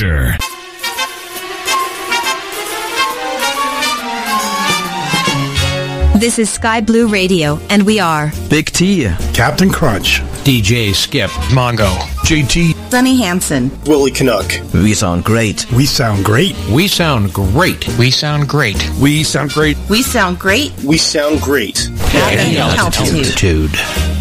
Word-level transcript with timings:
Manchester. 0.00 0.36
This 6.18 6.38
is 6.38 6.50
Sky 6.50 6.82
Blue 6.82 7.08
Radio, 7.08 7.58
and 7.70 7.84
we 7.86 7.98
are 7.98 8.30
Big 8.50 8.66
T, 8.66 9.04
Captain 9.32 9.70
Crunch, 9.70 10.20
DJ 10.44 10.94
Skip, 10.94 11.30
Mongo, 11.50 11.96
JT, 12.26 12.90
Sunny 12.90 13.16
Hansen, 13.16 13.70
Willie 13.84 14.10
Canuck. 14.10 14.52
We 14.74 14.92
sound 14.92 15.24
great. 15.24 15.70
We 15.72 15.86
sound 15.86 16.24
great. 16.24 16.54
We 16.70 16.88
sound 16.88 17.32
great. 17.32 17.88
We 17.98 18.10
sound 18.10 18.48
great. 18.48 18.76
We 19.00 19.22
sound 19.24 19.50
great. 19.50 19.78
We 19.88 20.02
sound 20.02 20.38
great. 20.38 20.72
We 20.84 20.98
sound 20.98 21.40
great. 21.40 21.88
At 22.12 22.38
any 22.38 22.58
altitude. 22.58 23.26
altitude. 23.26 24.19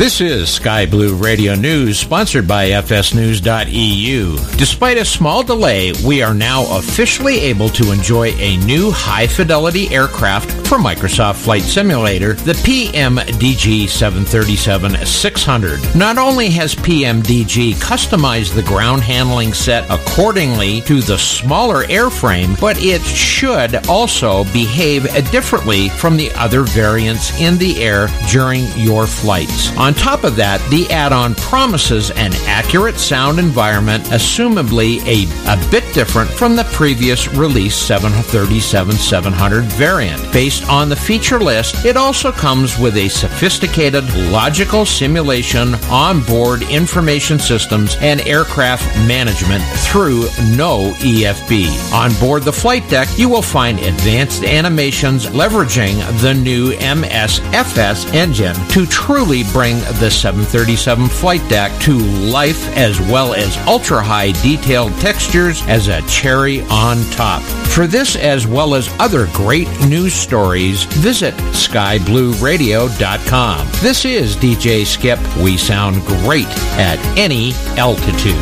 This 0.00 0.22
is 0.22 0.48
Sky 0.48 0.86
Blue 0.86 1.14
Radio 1.14 1.54
News, 1.54 1.98
sponsored 1.98 2.48
by 2.48 2.70
FSNews.eu. 2.70 4.36
Despite 4.56 4.96
a 4.96 5.04
small 5.04 5.42
delay, 5.42 5.92
we 6.06 6.22
are 6.22 6.32
now 6.32 6.64
officially 6.78 7.38
able 7.40 7.68
to 7.68 7.92
enjoy 7.92 8.28
a 8.38 8.56
new 8.64 8.90
high 8.90 9.26
fidelity 9.26 9.94
aircraft 9.94 10.50
for 10.66 10.78
Microsoft 10.78 11.34
Flight 11.44 11.60
Simulator, 11.60 12.32
the 12.32 12.54
PMDG 12.54 13.90
737 13.90 15.04
600. 15.04 15.94
Not 15.94 16.16
only 16.16 16.48
has 16.48 16.74
PMDG 16.74 17.74
customized 17.74 18.54
the 18.54 18.62
ground 18.62 19.02
handling 19.02 19.52
set 19.52 19.84
accordingly 19.90 20.80
to 20.82 21.02
the 21.02 21.18
smaller 21.18 21.84
airframe, 21.84 22.58
but 22.58 22.82
it 22.82 23.02
should 23.02 23.86
also 23.86 24.44
behave 24.44 25.02
differently 25.30 25.90
from 25.90 26.16
the 26.16 26.30
other 26.36 26.62
variants 26.62 27.38
in 27.38 27.58
the 27.58 27.82
air 27.82 28.08
during 28.30 28.64
your 28.78 29.06
flights. 29.06 29.76
On 29.76 29.89
top 29.94 30.24
of 30.24 30.36
that, 30.36 30.60
the 30.70 30.90
add-on 30.90 31.34
promises 31.36 32.10
an 32.10 32.32
accurate 32.46 32.98
sound 32.98 33.38
environment, 33.38 34.04
assumably 34.04 35.00
a, 35.06 35.26
a 35.50 35.70
bit 35.70 35.84
different 35.94 36.30
from 36.30 36.54
the 36.56 36.64
previous 36.72 37.28
release 37.28 37.76
737-700 37.88 39.62
variant. 39.62 40.32
Based 40.32 40.68
on 40.68 40.88
the 40.88 40.96
feature 40.96 41.40
list, 41.40 41.84
it 41.84 41.96
also 41.96 42.30
comes 42.30 42.78
with 42.78 42.96
a 42.96 43.08
sophisticated 43.08 44.04
logical 44.30 44.84
simulation, 44.84 45.74
onboard 45.90 46.62
information 46.62 47.38
systems, 47.38 47.96
and 48.00 48.20
aircraft 48.22 48.84
management 49.06 49.64
through 49.78 50.22
no 50.56 50.92
EFB. 50.98 51.92
On 51.92 52.12
board 52.20 52.42
the 52.42 52.52
flight 52.52 52.88
deck, 52.88 53.08
you 53.16 53.28
will 53.28 53.42
find 53.42 53.78
advanced 53.78 54.44
animations 54.44 55.26
leveraging 55.26 55.96
the 56.20 56.34
new 56.34 56.72
MSFS 56.72 58.12
engine 58.14 58.54
to 58.68 58.86
truly 58.86 59.42
bring 59.52 59.79
the 59.98 60.10
737 60.10 61.08
flight 61.08 61.46
deck 61.48 61.72
to 61.82 61.98
life 61.98 62.68
as 62.76 63.00
well 63.00 63.32
as 63.34 63.56
ultra 63.66 64.00
high 64.02 64.32
detailed 64.42 64.92
textures 65.00 65.62
as 65.66 65.88
a 65.88 66.02
cherry 66.02 66.60
on 66.62 67.02
top. 67.10 67.42
For 67.70 67.86
this 67.86 68.16
as 68.16 68.46
well 68.46 68.74
as 68.74 68.90
other 68.98 69.26
great 69.32 69.68
news 69.86 70.12
stories, 70.14 70.84
visit 70.84 71.32
skyblueradio.com. 71.34 73.66
This 73.80 74.04
is 74.04 74.36
DJ 74.36 74.84
Skip. 74.84 75.18
We 75.36 75.56
sound 75.56 76.04
great 76.06 76.48
at 76.78 76.98
any 77.16 77.54
altitude. 77.78 78.36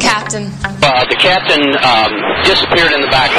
Captain. 0.00 0.50
Uh, 0.82 1.04
the 1.08 1.16
captain 1.16 1.62
um, 1.84 2.12
disappeared 2.44 2.92
in 2.92 3.00
the 3.00 3.08
back. 3.08 3.30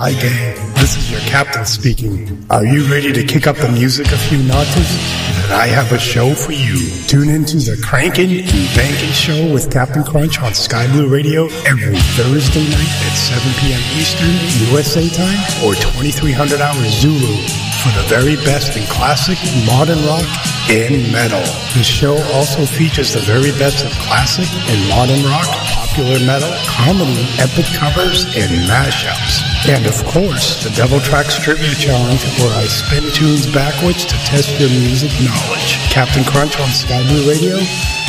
Hi, 0.00 0.14
gang. 0.14 0.56
This 0.76 0.96
is 0.96 1.10
your 1.10 1.20
captain 1.28 1.66
speaking. 1.66 2.46
Are 2.48 2.64
you 2.64 2.90
ready 2.90 3.12
to 3.12 3.22
kick 3.22 3.46
up 3.46 3.56
the 3.58 3.70
music 3.70 4.06
a 4.06 4.16
few 4.16 4.38
notches? 4.44 4.88
Then 5.36 5.52
I 5.52 5.66
have 5.66 5.92
a 5.92 5.98
show 5.98 6.32
for 6.32 6.52
you. 6.52 6.88
Tune 7.06 7.28
into 7.28 7.58
the 7.58 7.78
Crankin' 7.84 8.30
and 8.30 8.74
Bankin' 8.74 9.12
Show 9.12 9.52
with 9.52 9.70
Captain 9.70 10.02
Crunch 10.02 10.40
on 10.40 10.54
Sky 10.54 10.90
Blue 10.90 11.06
Radio 11.06 11.48
every 11.68 11.98
Thursday 12.16 12.64
night 12.64 12.92
at 13.04 13.12
7 13.12 13.44
p.m. 13.60 13.82
Eastern, 14.00 14.72
USA 14.72 15.06
time, 15.10 15.68
or 15.68 15.74
2300 15.74 16.62
hours 16.62 16.88
Zulu 16.98 17.69
for 17.80 17.88
the 17.96 18.04
very 18.12 18.36
best 18.44 18.76
in 18.76 18.84
classic, 18.92 19.40
modern 19.64 20.04
rock, 20.04 20.28
and 20.68 21.00
metal. 21.08 21.40
The 21.72 21.82
show 21.82 22.20
also 22.36 22.68
features 22.68 23.16
the 23.16 23.24
very 23.24 23.56
best 23.56 23.80
of 23.84 23.92
classic 24.04 24.44
and 24.68 24.78
modern 24.92 25.24
rock, 25.24 25.48
popular 25.72 26.20
metal, 26.20 26.52
comedy, 26.68 27.24
epic 27.40 27.64
covers, 27.72 28.28
and 28.36 28.52
mashups. 28.68 29.40
And 29.64 29.88
of 29.88 29.96
course, 30.04 30.60
the 30.60 30.70
Devil 30.76 31.00
Trax 31.00 31.40
Trivia 31.40 31.72
Challenge, 31.72 32.20
where 32.44 32.52
I 32.52 32.68
spin 32.68 33.08
tunes 33.16 33.48
backwards 33.48 34.04
to 34.04 34.16
test 34.28 34.60
your 34.60 34.68
music 34.68 35.12
knowledge. 35.24 35.80
Captain 35.88 36.24
Crunch 36.24 36.60
on 36.60 36.68
Sky 36.76 37.00
Blue 37.08 37.24
Radio, 37.24 37.56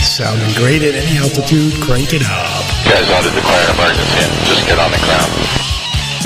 sounding 0.03 0.51
great 0.59 0.83
at 0.83 0.99
any 0.99 1.15
altitude, 1.15 1.79
crank 1.79 2.11
it 2.11 2.27
up. 2.27 2.59
You 2.83 2.91
guys 2.91 3.07
ought 3.07 3.23
to 3.23 3.31
declare 3.31 3.63
an 3.71 3.79
emergency 3.79 4.19
and 4.19 4.31
just 4.51 4.67
get 4.67 4.75
on 4.75 4.91
the 4.91 4.99
ground. 4.99 5.70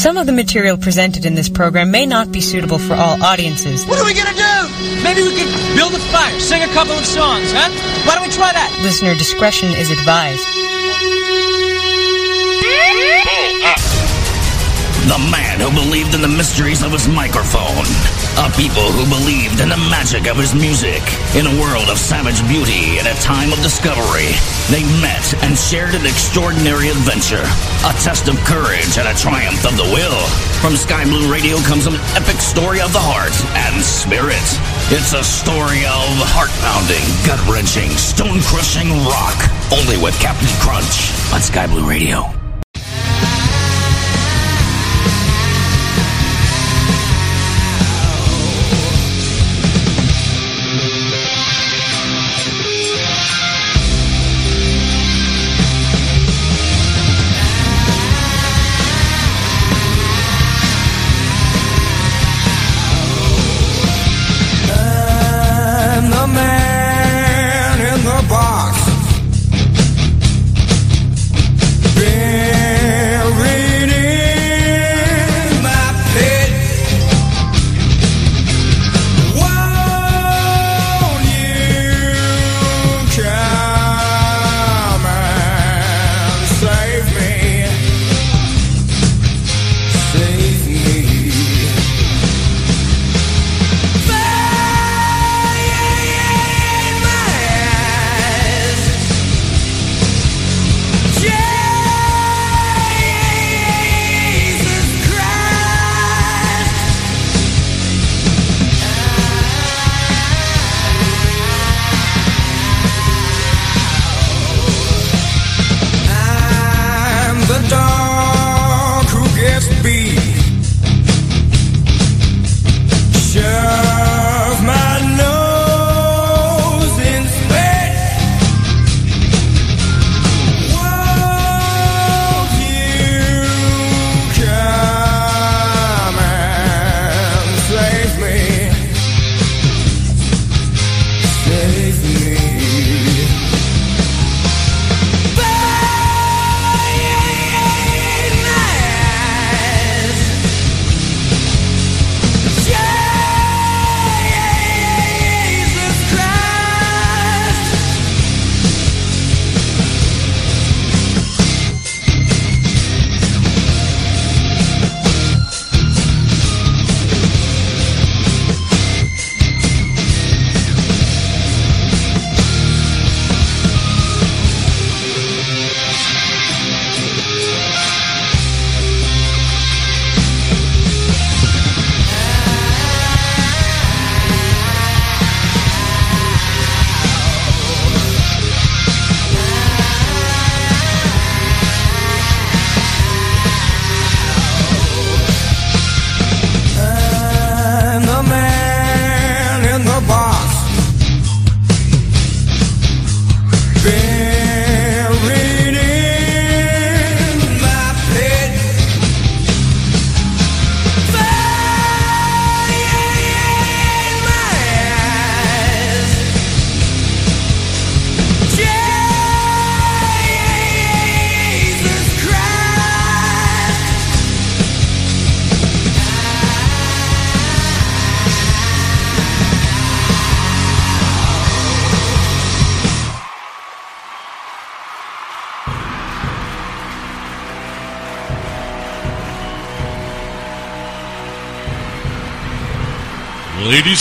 Some 0.05 0.17
of 0.17 0.27
the 0.27 0.33
material 0.33 0.77
presented 0.77 1.25
in 1.25 1.33
this 1.33 1.49
program 1.49 1.89
may 1.89 2.05
not 2.05 2.31
be 2.31 2.39
suitable 2.39 2.77
for 2.77 2.93
all 2.93 3.23
audiences. 3.23 3.87
What 3.87 3.97
are 3.97 4.05
we 4.05 4.13
gonna 4.13 4.37
do? 4.37 5.01
Maybe 5.03 5.23
we 5.23 5.33
could 5.33 5.49
build 5.75 5.95
a 5.95 5.99
fire, 6.13 6.39
sing 6.39 6.61
a 6.61 6.67
couple 6.77 6.93
of 6.93 7.03
songs, 7.03 7.51
huh? 7.51 7.71
Why 8.05 8.13
don't 8.13 8.21
we 8.21 8.31
try 8.31 8.53
that? 8.53 8.69
Listener 8.83 9.15
discretion 9.15 9.69
is 9.69 9.89
advised. 9.89 10.45
The 15.05 15.21
man 15.29 15.61
who 15.61 15.69
believed 15.69 16.15
in 16.17 16.21
the 16.25 16.27
mysteries 16.27 16.81
of 16.81 16.91
his 16.91 17.07
microphone. 17.07 17.85
A 18.41 18.49
people 18.57 18.89
who 18.89 19.05
believed 19.05 19.61
in 19.61 19.69
the 19.69 19.77
magic 19.85 20.25
of 20.25 20.33
his 20.35 20.57
music. 20.57 20.99
In 21.37 21.45
a 21.45 21.53
world 21.61 21.93
of 21.93 22.01
savage 22.01 22.41
beauty 22.49 22.97
and 22.97 23.05
a 23.05 23.13
time 23.21 23.53
of 23.53 23.61
discovery, 23.61 24.33
they 24.73 24.81
met 25.05 25.21
and 25.45 25.53
shared 25.53 25.93
an 25.93 26.09
extraordinary 26.09 26.89
adventure. 26.89 27.45
A 27.85 27.93
test 28.01 28.25
of 28.25 28.35
courage 28.49 28.97
and 28.97 29.05
a 29.05 29.13
triumph 29.13 29.61
of 29.61 29.77
the 29.77 29.85
will. 29.93 30.25
From 30.57 30.73
Sky 30.73 31.05
Blue 31.05 31.29
Radio 31.29 31.61
comes 31.69 31.85
an 31.85 32.01
epic 32.17 32.41
story 32.41 32.81
of 32.81 32.89
the 32.89 32.99
heart 32.99 33.37
and 33.53 33.77
spirit. 33.85 34.41
It's 34.89 35.13
a 35.13 35.21
story 35.21 35.85
of 35.85 36.09
heart-pounding, 36.33 37.05
gut-wrenching, 37.29 37.93
stone-crushing 37.93 38.89
rock. 39.05 39.37
Only 39.69 40.01
with 40.01 40.17
Captain 40.17 40.49
Crunch 40.57 41.13
on 41.29 41.45
Sky 41.45 41.69
Blue 41.69 41.87
Radio. 41.87 42.25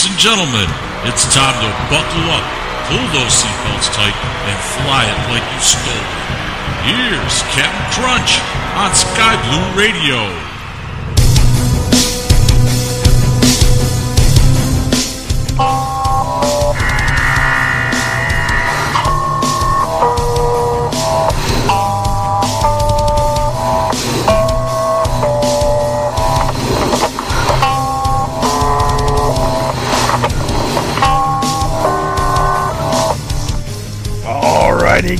Ladies 0.05 0.21
and 0.21 0.37
gentlemen, 0.37 0.69
it's 1.09 1.25
time 1.33 1.57
to 1.65 1.69
buckle 1.89 2.29
up, 2.29 2.45
pull 2.85 3.01
those 3.09 3.41
seatbelts 3.41 3.89
tight, 3.89 4.13
and 4.45 4.57
fly 4.77 5.01
it 5.01 5.17
like 5.33 5.41
you 5.41 5.59
stole 5.59 5.97
it. 5.97 6.29
Here's 6.85 7.41
Captain 7.57 7.89
Crunch 7.89 8.37
on 8.77 8.93
Sky 8.93 9.33
Blue 9.49 9.81
Radio. 9.81 10.54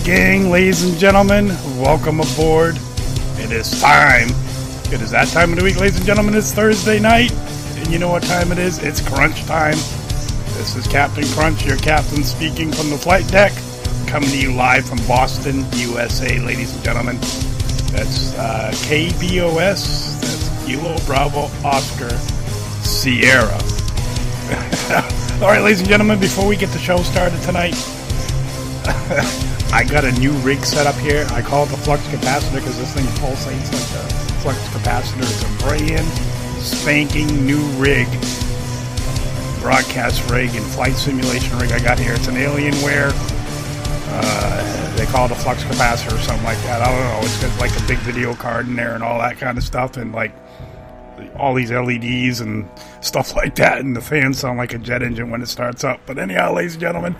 Gang, 0.04 0.50
ladies 0.50 0.84
and 0.84 0.98
gentlemen, 0.98 1.48
welcome 1.80 2.20
aboard. 2.20 2.78
It 3.38 3.52
is 3.52 3.80
time. 3.80 4.30
It 4.92 5.02
is 5.02 5.12
that 5.12 5.28
time 5.30 5.52
of 5.52 5.60
the 5.60 5.64
week, 5.64 5.80
ladies 5.80 5.98
and 5.98 6.06
gentlemen. 6.06 6.34
It's 6.36 6.52
Thursday 6.52 7.00
night, 7.00 7.32
and 7.32 7.88
you 7.92 8.00
know 8.00 8.10
what 8.10 8.24
time 8.24 8.52
it 8.52 8.58
is? 8.58 8.80
It's 8.84 9.00
crunch 9.00 9.44
time. 9.46 9.78
This 10.58 10.76
is 10.76 10.88
Captain 10.88 11.24
Crunch, 11.30 11.66
your 11.66 11.78
captain, 11.78 12.24
speaking 12.24 12.72
from 12.72 12.90
the 12.90 12.98
flight 12.98 13.28
deck, 13.28 13.54
coming 14.08 14.30
to 14.30 14.38
you 14.38 14.54
live 14.54 14.86
from 14.86 14.98
Boston, 15.08 15.66
USA, 15.74 16.40
ladies 16.40 16.76
and 16.76 16.84
gentlemen. 16.84 17.18
That's 17.92 18.36
uh, 18.38 18.72
KBOS. 18.74 20.22
That's 20.22 20.66
Kilo 20.66 20.98
Bravo 21.06 21.50
Oscar 21.68 22.10
Sierra. 22.84 23.60
All 25.42 25.50
right, 25.50 25.62
ladies 25.62 25.80
and 25.80 25.90
gentlemen, 25.90 26.20
before 26.20 26.48
we 26.48 26.56
get 26.56 26.70
the 26.70 26.80
show 26.80 26.98
started 26.98 27.42
tonight. 27.44 27.76
I 29.76 29.84
got 29.84 30.06
a 30.06 30.12
new 30.14 30.32
rig 30.36 30.64
set 30.64 30.88
up 30.88 30.96
here. 30.96 31.28
I 31.32 31.42
call 31.42 31.66
it 31.66 31.70
the 31.70 31.76
flux 31.76 32.02
capacitor 32.08 32.56
because 32.56 32.78
this 32.78 32.94
thing 32.94 33.04
pulsates 33.20 33.74
like 33.74 34.06
a 34.06 34.40
flux 34.40 34.58
capacitor. 34.70 35.24
It's 35.24 35.44
a 35.44 35.68
brand 35.68 36.08
spanking 36.64 37.46
new 37.46 37.60
rig, 37.76 38.08
broadcast 39.60 40.32
rig 40.32 40.56
and 40.56 40.66
flight 40.66 40.94
simulation 40.94 41.60
rig 41.60 41.74
I 41.74 41.80
got 41.80 42.00
here. 42.00 42.14
It's 42.14 42.28
an 42.28 42.36
Alienware. 42.36 43.12
Uh, 44.14 44.96
they 44.96 45.06
call 45.08 45.26
it 45.26 45.32
a 45.32 45.36
flux 45.36 45.62
capacitor 45.66 46.18
or 46.18 46.22
something 46.22 46.46
like 46.46 46.58
that. 46.60 46.82
I 46.82 46.90
don't 46.90 47.22
know. 47.22 47.28
It's 47.28 47.42
got 47.42 47.60
like 47.60 47.78
a 47.78 47.86
big 47.86 47.98
video 47.98 48.34
card 48.34 48.68
in 48.68 48.78
there 48.78 48.96
and 48.96 49.04
all 49.04 49.20
that 49.20 49.40
kind 49.40 49.58
of 49.58 49.64
stuff, 49.66 49.98
and 49.98 50.14
like 50.14 50.32
all 51.36 51.54
these 51.54 51.72
LEDs 51.72 52.40
and 52.40 52.66
stuff 53.02 53.36
like 53.36 53.56
that. 53.56 53.80
And 53.80 53.94
the 53.94 54.00
fans 54.00 54.40
sound 54.40 54.58
like 54.58 54.74
a 54.74 54.78
jet 54.78 55.04
engine 55.04 55.32
when 55.32 55.42
it 55.42 55.50
starts 55.50 55.84
up. 55.84 56.00
But 56.06 56.18
anyhow, 56.18 56.54
ladies 56.54 56.76
and 56.76 56.82
gentlemen. 56.82 57.18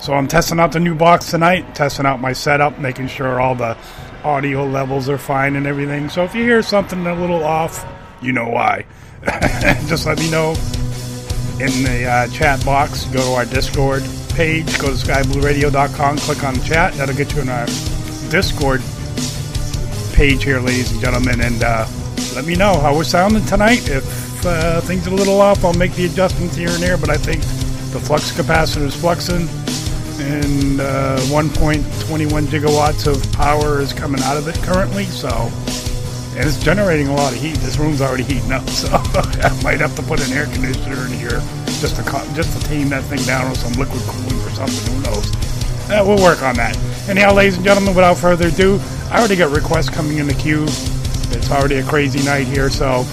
So 0.00 0.14
I'm 0.14 0.28
testing 0.28 0.58
out 0.58 0.72
the 0.72 0.80
new 0.80 0.94
box 0.94 1.30
tonight, 1.30 1.74
testing 1.74 2.06
out 2.06 2.20
my 2.20 2.32
setup, 2.32 2.78
making 2.78 3.08
sure 3.08 3.38
all 3.38 3.54
the 3.54 3.76
audio 4.24 4.64
levels 4.64 5.10
are 5.10 5.18
fine 5.18 5.56
and 5.56 5.66
everything. 5.66 6.08
So 6.08 6.24
if 6.24 6.34
you 6.34 6.42
hear 6.42 6.62
something 6.62 7.06
a 7.06 7.14
little 7.14 7.44
off, 7.44 7.86
you 8.22 8.32
know 8.32 8.48
why. 8.48 8.86
Just 9.86 10.06
let 10.06 10.18
me 10.18 10.30
know 10.30 10.52
in 11.60 11.84
the 11.84 12.06
uh, 12.08 12.28
chat 12.28 12.64
box. 12.64 13.04
Go 13.06 13.22
to 13.22 13.32
our 13.32 13.44
Discord 13.44 14.02
page, 14.30 14.78
go 14.78 14.88
to 14.88 14.94
skyblueradio.com, 14.94 16.16
click 16.18 16.44
on 16.44 16.54
chat. 16.62 16.94
That'll 16.94 17.14
get 17.14 17.34
you 17.34 17.42
in 17.42 17.50
our 17.50 17.66
Discord 18.30 18.80
page 20.14 20.44
here, 20.44 20.60
ladies 20.60 20.92
and 20.92 21.00
gentlemen, 21.02 21.42
and 21.42 21.62
uh, 21.62 21.86
let 22.34 22.46
me 22.46 22.54
know 22.54 22.78
how 22.80 22.96
we're 22.96 23.04
sounding 23.04 23.44
tonight. 23.44 23.86
If 23.90 24.46
uh, 24.46 24.80
things 24.80 25.06
are 25.06 25.10
a 25.10 25.14
little 25.14 25.42
off, 25.42 25.62
I'll 25.62 25.74
make 25.74 25.92
the 25.92 26.06
adjustments 26.06 26.56
here 26.56 26.70
and 26.70 26.82
there, 26.82 26.96
but 26.96 27.10
I 27.10 27.18
think 27.18 27.42
the 27.92 28.00
flux 28.00 28.32
capacitor 28.32 28.86
is 28.86 28.94
fluxing 28.96 29.46
and 30.20 30.80
uh, 30.80 31.16
1.21 31.28 32.44
gigawatts 32.44 33.06
of 33.06 33.32
power 33.32 33.80
is 33.80 33.92
coming 33.92 34.20
out 34.22 34.36
of 34.36 34.46
it 34.48 34.54
currently. 34.56 35.04
So, 35.04 35.28
and 36.36 36.46
it's 36.46 36.62
generating 36.62 37.08
a 37.08 37.14
lot 37.14 37.32
of 37.32 37.40
heat. 37.40 37.56
This 37.56 37.78
room's 37.78 38.00
already 38.00 38.24
heating 38.24 38.52
up, 38.52 38.68
so 38.68 38.88
I 38.92 39.60
might 39.62 39.80
have 39.80 39.96
to 39.96 40.02
put 40.02 40.26
an 40.26 40.36
air 40.36 40.46
conditioner 40.46 41.06
in 41.06 41.12
here 41.12 41.40
just 41.80 41.96
to 41.96 42.02
just 42.34 42.58
to 42.58 42.68
tame 42.68 42.88
that 42.90 43.02
thing 43.04 43.22
down 43.24 43.50
with 43.50 43.58
some 43.58 43.72
liquid 43.72 44.02
cooling 44.02 44.40
or 44.46 44.50
something. 44.50 44.94
Who 44.94 45.02
knows? 45.02 45.34
Uh, 45.90 46.04
we'll 46.06 46.22
work 46.22 46.42
on 46.42 46.54
that. 46.56 46.76
Anyhow, 47.08 47.34
ladies 47.34 47.56
and 47.56 47.64
gentlemen, 47.64 47.94
without 47.94 48.16
further 48.16 48.48
ado, 48.48 48.78
I 49.10 49.18
already 49.18 49.36
got 49.36 49.50
requests 49.50 49.88
coming 49.88 50.18
in 50.18 50.26
the 50.26 50.34
queue. 50.34 50.64
It's 51.32 51.50
already 51.50 51.76
a 51.76 51.84
crazy 51.84 52.24
night 52.24 52.46
here, 52.46 52.70
so 52.70 53.04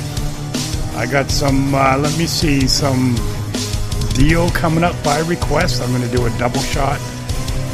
I 0.96 1.08
got 1.10 1.32
some. 1.32 1.74
Uh, 1.74 1.98
let 1.98 2.16
me 2.18 2.28
see 2.28 2.68
some 2.68 3.16
deal 4.18 4.50
coming 4.50 4.84
up 4.84 5.02
by 5.04 5.20
request. 5.20 5.82
I'm 5.82 5.90
going 5.90 6.02
to 6.02 6.16
do 6.16 6.26
a 6.26 6.38
double 6.38 6.60
shot 6.60 7.00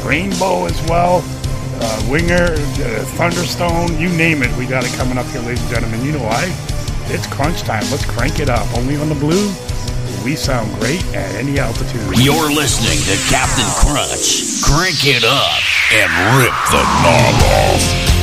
rainbow 0.04 0.66
as 0.66 0.78
well. 0.88 1.24
Uh, 1.80 2.06
winger, 2.10 2.52
uh, 2.52 3.04
thunderstone, 3.16 3.98
you 3.98 4.10
name 4.10 4.42
it. 4.42 4.54
We 4.56 4.66
got 4.66 4.84
it 4.84 4.92
coming 4.92 5.18
up 5.18 5.26
here, 5.26 5.40
ladies 5.40 5.62
and 5.62 5.70
gentlemen. 5.70 6.04
You 6.04 6.12
know 6.12 6.22
why? 6.22 6.44
It's 7.08 7.26
crunch 7.26 7.62
time. 7.62 7.82
Let's 7.90 8.04
crank 8.04 8.38
it 8.40 8.48
up. 8.48 8.66
Only 8.76 8.96
on 8.96 9.08
the 9.08 9.14
blue. 9.14 9.52
We 10.22 10.36
sound 10.36 10.72
great 10.80 11.04
at 11.14 11.34
any 11.34 11.58
altitude. 11.58 12.00
You're 12.18 12.52
listening 12.52 13.00
to 13.08 13.16
Captain 13.32 13.68
Crunch. 13.80 14.62
Crank 14.62 15.04
it 15.04 15.24
up 15.24 15.60
and 15.92 16.08
rip 16.38 16.54
the 16.70 16.82
knob 17.02 17.42
off. 17.42 18.13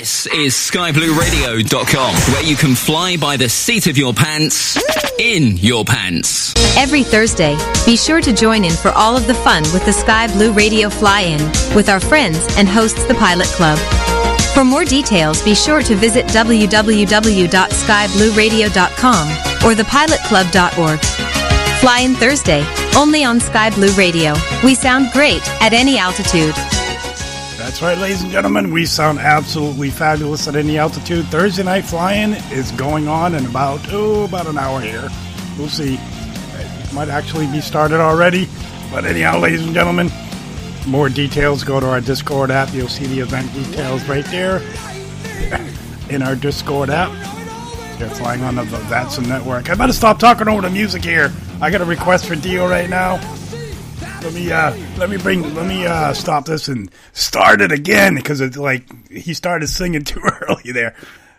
This 0.00 0.24
is 0.28 0.54
skyblueradio.com, 0.54 2.14
where 2.32 2.42
you 2.42 2.56
can 2.56 2.74
fly 2.74 3.18
by 3.18 3.36
the 3.36 3.50
seat 3.50 3.86
of 3.86 3.98
your 3.98 4.14
pants, 4.14 4.78
in 5.18 5.58
your 5.58 5.84
pants. 5.84 6.54
Every 6.74 7.02
Thursday, 7.02 7.54
be 7.84 7.98
sure 7.98 8.22
to 8.22 8.32
join 8.32 8.64
in 8.64 8.72
for 8.72 8.92
all 8.92 9.14
of 9.14 9.26
the 9.26 9.34
fun 9.34 9.62
with 9.74 9.84
the 9.84 9.92
Sky 9.92 10.26
Blue 10.28 10.52
Radio 10.52 10.88
Fly-In 10.88 11.38
with 11.76 11.90
our 11.90 12.00
friends 12.00 12.38
and 12.56 12.66
hosts 12.66 13.04
the 13.08 13.14
Pilot 13.14 13.48
Club. 13.48 13.78
For 14.54 14.64
more 14.64 14.86
details, 14.86 15.42
be 15.42 15.54
sure 15.54 15.82
to 15.82 15.94
visit 15.94 16.24
www.skyblueradio.com 16.28 19.28
or 19.66 19.74
thepilotclub.org. 19.74 21.00
Fly 21.80 22.00
in 22.00 22.14
Thursday, 22.14 22.64
only 22.96 23.24
on 23.24 23.38
Sky 23.38 23.68
Blue 23.68 23.92
Radio. 23.96 24.32
We 24.64 24.74
sound 24.74 25.10
great 25.12 25.46
at 25.60 25.74
any 25.74 25.98
altitude. 25.98 26.54
That's 27.70 27.82
right, 27.82 27.98
ladies 27.98 28.22
and 28.22 28.32
gentlemen. 28.32 28.72
We 28.72 28.84
sound 28.84 29.20
absolutely 29.20 29.90
fabulous 29.90 30.48
at 30.48 30.56
any 30.56 30.76
altitude. 30.76 31.24
Thursday 31.26 31.62
night 31.62 31.84
flying 31.84 32.32
is 32.50 32.72
going 32.72 33.06
on 33.06 33.36
in 33.36 33.46
about 33.46 33.78
oh 33.92 34.24
about 34.24 34.48
an 34.48 34.58
hour 34.58 34.80
here. 34.80 35.08
We'll 35.56 35.68
see. 35.68 35.94
It 35.94 36.92
might 36.92 37.08
actually 37.08 37.46
be 37.46 37.60
started 37.60 38.00
already. 38.00 38.48
But 38.90 39.04
anyhow, 39.04 39.38
ladies 39.38 39.62
and 39.62 39.72
gentlemen, 39.72 40.10
more 40.88 41.08
details 41.08 41.62
go 41.62 41.78
to 41.78 41.86
our 41.86 42.00
Discord 42.00 42.50
app. 42.50 42.74
You'll 42.74 42.88
see 42.88 43.06
the 43.06 43.20
event 43.20 43.54
details 43.54 44.02
right 44.08 44.24
there 44.24 44.56
in 46.10 46.22
our 46.22 46.34
Discord 46.34 46.90
app. 46.90 47.12
They're 48.00 48.10
flying 48.10 48.42
on 48.42 48.56
the 48.56 48.64
VATSIM 48.64 49.28
network. 49.28 49.70
I 49.70 49.76
better 49.76 49.92
stop 49.92 50.18
talking 50.18 50.48
over 50.48 50.62
the 50.62 50.70
music 50.70 51.04
here. 51.04 51.32
I 51.60 51.70
got 51.70 51.82
a 51.82 51.84
request 51.84 52.26
for 52.26 52.34
Dio 52.34 52.68
right 52.68 52.90
now. 52.90 53.20
Let 54.22 54.34
me 54.34 54.52
uh 54.52 54.76
let 54.98 55.08
me 55.10 55.16
bring 55.16 55.54
let 55.54 55.66
me 55.66 55.86
uh 55.86 56.12
stop 56.12 56.44
this 56.44 56.68
and 56.68 56.90
start 57.12 57.60
it 57.60 57.72
again 57.72 58.14
because 58.14 58.40
it's 58.40 58.56
like 58.56 59.10
he 59.10 59.32
started 59.34 59.68
singing 59.68 60.04
too 60.04 60.20
early 60.20 60.72
there. 60.72 60.94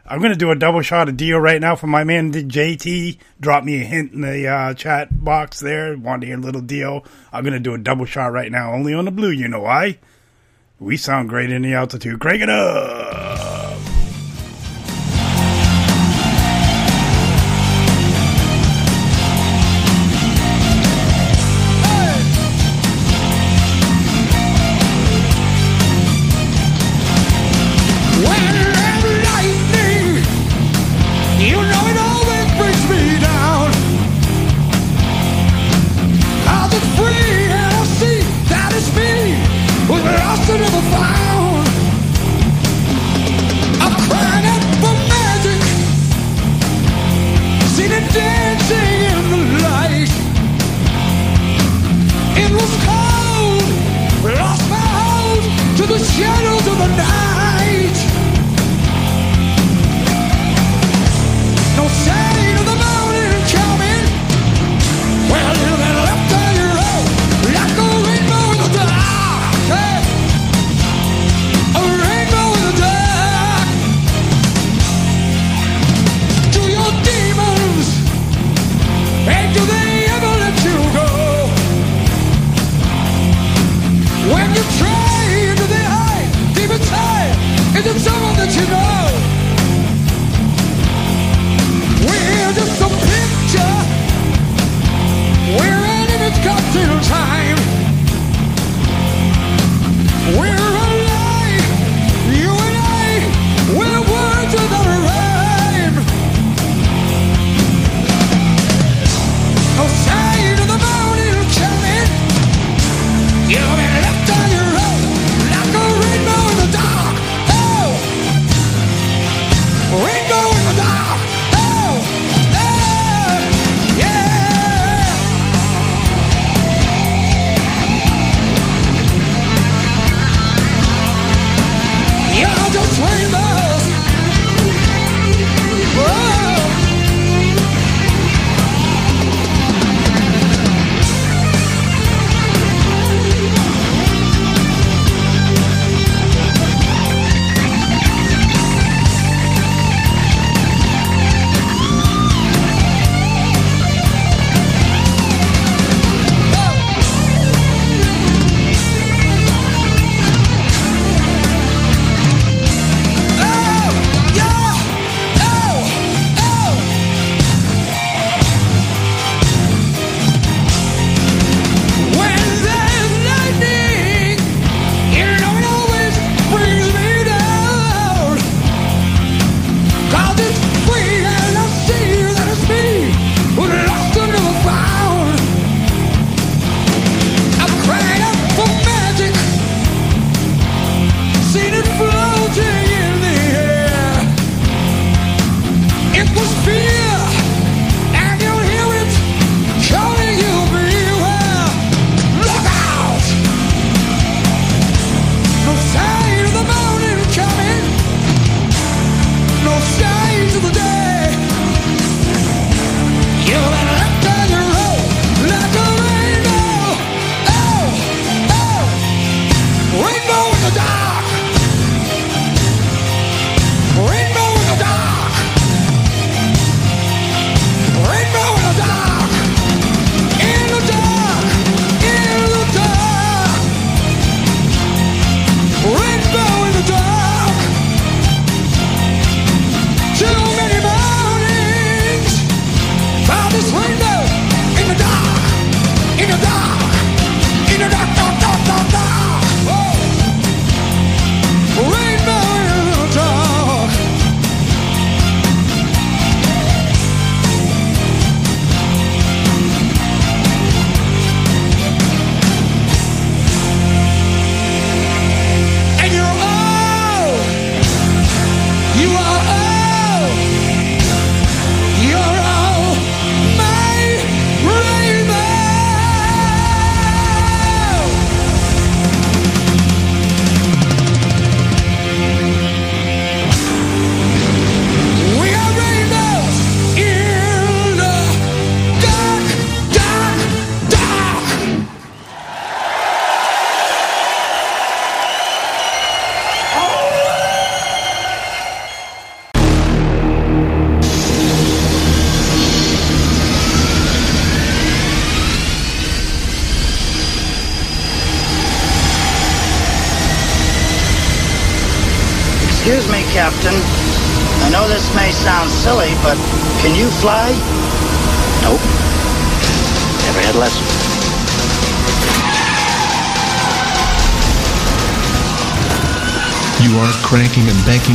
I'm 0.05 0.21
gonna 0.21 0.35
do 0.35 0.51
a 0.51 0.55
double 0.55 0.81
shot 0.81 1.07
of 1.07 1.15
Dio 1.15 1.38
right 1.38 1.61
now 1.61 1.75
from 1.75 1.91
my 1.91 2.03
man 2.03 2.33
JT. 2.33 3.17
Drop 3.39 3.63
me 3.63 3.81
a 3.81 3.83
hint 3.83 4.13
in 4.13 4.21
the 4.21 4.47
uh, 4.47 4.73
chat 4.73 5.23
box 5.23 5.59
there. 5.59 5.95
Want 5.95 6.21
to 6.21 6.27
hear 6.27 6.38
a 6.38 6.41
little 6.41 6.61
Dio? 6.61 7.03
I'm 7.31 7.43
gonna 7.43 7.59
do 7.59 7.73
a 7.73 7.77
double 7.77 8.05
shot 8.05 8.33
right 8.33 8.51
now, 8.51 8.73
only 8.73 8.93
on 8.93 9.05
the 9.05 9.11
blue. 9.11 9.31
You 9.31 9.47
know 9.47 9.61
why? 9.61 10.00
We 10.79 10.97
sound 10.97 11.29
great 11.29 11.51
in 11.51 11.61
the 11.61 11.75
altitude. 11.75 12.19
Crank 12.19 12.41
it 12.41 12.50
up. 12.50 13.50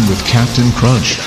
With 0.04 0.22
Captain 0.26 0.70
Crunch. 0.72 1.18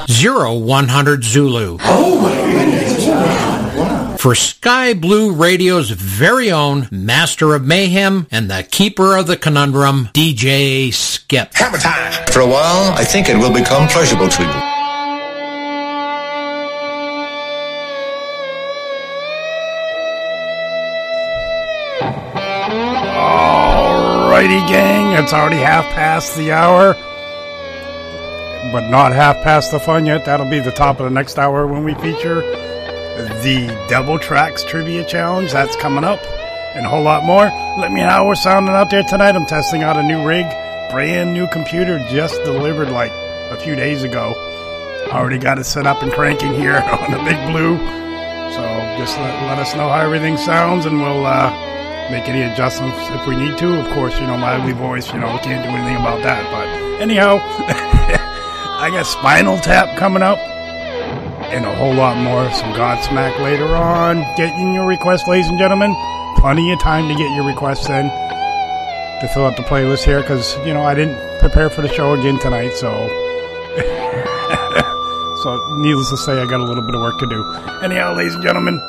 Zero 0.07 0.53
100 0.53 1.23
Zulu. 1.23 1.79
Oh, 1.81 2.21
my 2.21 2.35
goodness. 2.51 2.84
For 4.25 4.33
Sky 4.33 4.95
Blue 4.95 5.31
Radio's 5.31 5.91
very 5.91 6.51
own 6.51 6.87
Master 6.89 7.53
of 7.53 7.63
Mayhem 7.63 8.25
and 8.31 8.49
the 8.49 8.63
Keeper 8.63 9.15
of 9.15 9.27
the 9.27 9.37
Conundrum, 9.37 10.09
DJ 10.15 10.91
Skip. 10.91 11.53
Hammer 11.53 11.77
time. 11.77 12.25
For 12.31 12.39
a 12.39 12.47
while, 12.47 12.91
I 12.93 13.03
think 13.03 13.29
it 13.29 13.37
will 13.37 13.53
become 13.53 13.87
pleasurable 13.87 14.27
to 14.29 14.41
you. 14.41 14.49
Alrighty, 24.39 24.67
gang. 24.67 25.23
It's 25.23 25.33
already 25.33 25.57
half 25.57 25.85
past 25.93 26.35
the 26.35 26.51
hour. 26.51 26.95
But 28.71 28.89
not 28.89 29.13
half 29.13 29.43
past 29.43 29.69
the 29.69 29.79
fun 29.79 30.07
yet. 30.07 30.25
That'll 30.25 30.49
be 30.49 30.61
the 30.61 30.71
top 30.71 30.99
of 30.99 31.03
the 31.03 31.11
next 31.11 31.37
hour 31.37 31.67
when 31.67 31.83
we 31.83 31.93
feature 31.93 32.41
the 33.15 33.67
Devil 33.87 34.19
Trax 34.19 34.67
Trivia 34.67 35.05
Challenge. 35.05 35.51
That's 35.51 35.75
coming 35.77 36.03
up. 36.03 36.19
And 36.75 36.85
a 36.85 36.89
whole 36.89 37.03
lot 37.03 37.23
more. 37.23 37.45
Let 37.79 37.91
me 37.91 38.01
know 38.01 38.09
how 38.09 38.27
we're 38.27 38.35
sounding 38.35 38.75
out 38.75 38.89
there 38.89 39.03
tonight. 39.03 39.35
I'm 39.35 39.45
testing 39.45 39.83
out 39.83 39.95
a 39.95 40.03
new 40.03 40.25
rig. 40.27 40.45
Brand 40.91 41.33
new 41.33 41.47
computer 41.47 41.99
just 42.09 42.43
delivered 42.43 42.89
like 42.89 43.11
a 43.11 43.57
few 43.57 43.75
days 43.75 44.03
ago. 44.03 44.33
Already 45.11 45.37
got 45.37 45.59
it 45.59 45.63
set 45.63 45.87
up 45.87 46.03
and 46.03 46.11
cranking 46.11 46.53
here 46.53 46.75
on 47.01 47.11
the 47.11 47.17
Big 47.19 47.37
Blue. 47.51 47.77
So 48.51 48.61
just 48.97 49.17
let, 49.17 49.47
let 49.47 49.59
us 49.59 49.73
know 49.75 49.87
how 49.87 50.01
everything 50.01 50.37
sounds 50.37 50.85
and 50.85 51.01
we'll 51.01 51.25
uh, 51.25 51.49
make 52.11 52.27
any 52.27 52.41
adjustments 52.41 52.99
if 53.11 53.25
we 53.25 53.37
need 53.37 53.57
to. 53.59 53.79
Of 53.79 53.87
course, 53.93 54.19
you 54.19 54.27
know, 54.27 54.37
my 54.37 54.55
ugly 54.55 54.73
voice, 54.73 55.11
you 55.13 55.19
know, 55.19 55.31
we 55.31 55.39
can't 55.39 55.63
do 55.63 55.69
anything 55.69 55.95
about 55.95 56.21
that. 56.23 56.43
But 56.51 57.01
anyhow, 57.01 57.39
I 58.77 58.89
got 58.91 59.05
Spinal 59.05 59.57
Tap 59.57 59.97
coming 59.97 60.21
up 60.21 60.39
and 61.51 61.65
a 61.65 61.75
whole 61.75 61.93
lot 61.93 62.17
more. 62.17 62.51
Some 62.53 62.73
Godsmack 62.73 63.39
later 63.41 63.75
on. 63.75 64.19
Getting 64.35 64.73
your 64.73 64.85
requests, 64.85 65.27
ladies 65.27 65.47
and 65.47 65.57
gentlemen. 65.57 65.95
Plenty 66.37 66.71
of 66.71 66.79
time 66.79 67.07
to 67.07 67.15
get 67.15 67.33
your 67.35 67.45
requests 67.45 67.89
in 67.89 68.09
to 69.21 69.27
fill 69.33 69.45
out 69.45 69.55
the 69.55 69.63
playlist 69.63 70.03
here 70.03 70.21
because, 70.21 70.57
you 70.65 70.73
know, 70.73 70.83
I 70.83 70.93
didn't 70.93 71.17
prepare 71.39 71.69
for 71.69 71.81
the 71.81 71.87
show 71.87 72.13
again 72.13 72.37
tonight, 72.39 72.73
so. 72.73 72.91
so, 75.43 75.75
needless 75.77 76.09
to 76.09 76.17
say, 76.17 76.41
I 76.41 76.45
got 76.45 76.59
a 76.59 76.63
little 76.63 76.83
bit 76.83 76.95
of 76.95 77.01
work 77.01 77.17
to 77.19 77.27
do. 77.27 77.43
Anyhow, 77.81 78.15
ladies 78.15 78.35
and 78.35 78.43
gentlemen, 78.43 78.79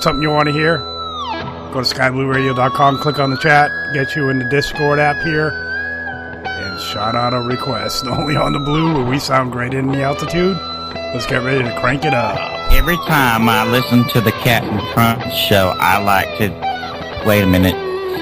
something 0.00 0.22
you 0.22 0.30
want 0.30 0.46
to 0.46 0.52
hear? 0.52 0.78
Go 1.72 1.82
to 1.82 1.94
skyblueradio.com, 1.94 2.98
click 2.98 3.18
on 3.18 3.30
the 3.30 3.36
chat, 3.36 3.70
get 3.94 4.16
you 4.16 4.30
in 4.30 4.38
the 4.38 4.46
Discord 4.46 4.98
app 4.98 5.22
here, 5.22 5.50
and 6.44 6.80
shout 6.80 7.14
out 7.14 7.34
a 7.34 7.40
request. 7.40 8.06
Only 8.06 8.36
on 8.36 8.52
the 8.52 8.58
blue 8.58 8.94
where 8.94 9.04
we 9.04 9.18
sound 9.18 9.52
great 9.52 9.74
in 9.74 9.88
the 9.88 10.02
altitude. 10.02 10.56
Let's 11.14 11.24
get 11.24 11.42
ready 11.42 11.64
to 11.64 11.80
crank 11.80 12.04
it 12.04 12.12
up. 12.12 12.36
Every 12.70 12.98
time 13.08 13.48
I 13.48 13.64
listen 13.64 14.06
to 14.10 14.20
the 14.20 14.30
Captain 14.30 14.78
Crunch 14.92 15.24
show, 15.34 15.74
I 15.80 15.96
like 15.96 16.28
to. 16.36 16.52
Wait 17.26 17.40
a 17.42 17.46
minute. 17.46 17.74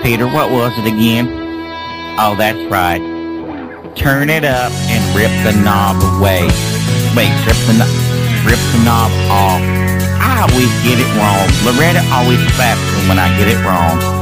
Peter, 0.05 0.27
what 0.27 0.53
was 0.53 0.73
it 0.79 0.87
again? 0.87 1.27
Oh, 2.17 2.37
that's 2.39 2.63
right. 2.71 3.03
Turn 3.97 4.31
it 4.31 4.45
up 4.45 4.71
and 4.71 5.03
rip 5.19 5.35
the 5.43 5.61
knob 5.63 5.99
away. 6.15 6.47
Wait, 7.19 7.35
rip 7.43 7.59
the, 7.67 7.75
rip 8.47 8.63
the 8.71 8.81
knob 8.87 9.11
off. 9.35 9.61
I 10.23 10.47
always 10.47 10.71
get 10.87 11.03
it 11.03 11.11
wrong. 11.19 11.43
Loretta 11.67 12.07
always 12.15 12.39
slaps 12.55 12.81
me 12.95 13.09
when 13.09 13.19
I 13.19 13.37
get 13.37 13.49
it 13.49 13.59
wrong. 13.67 14.16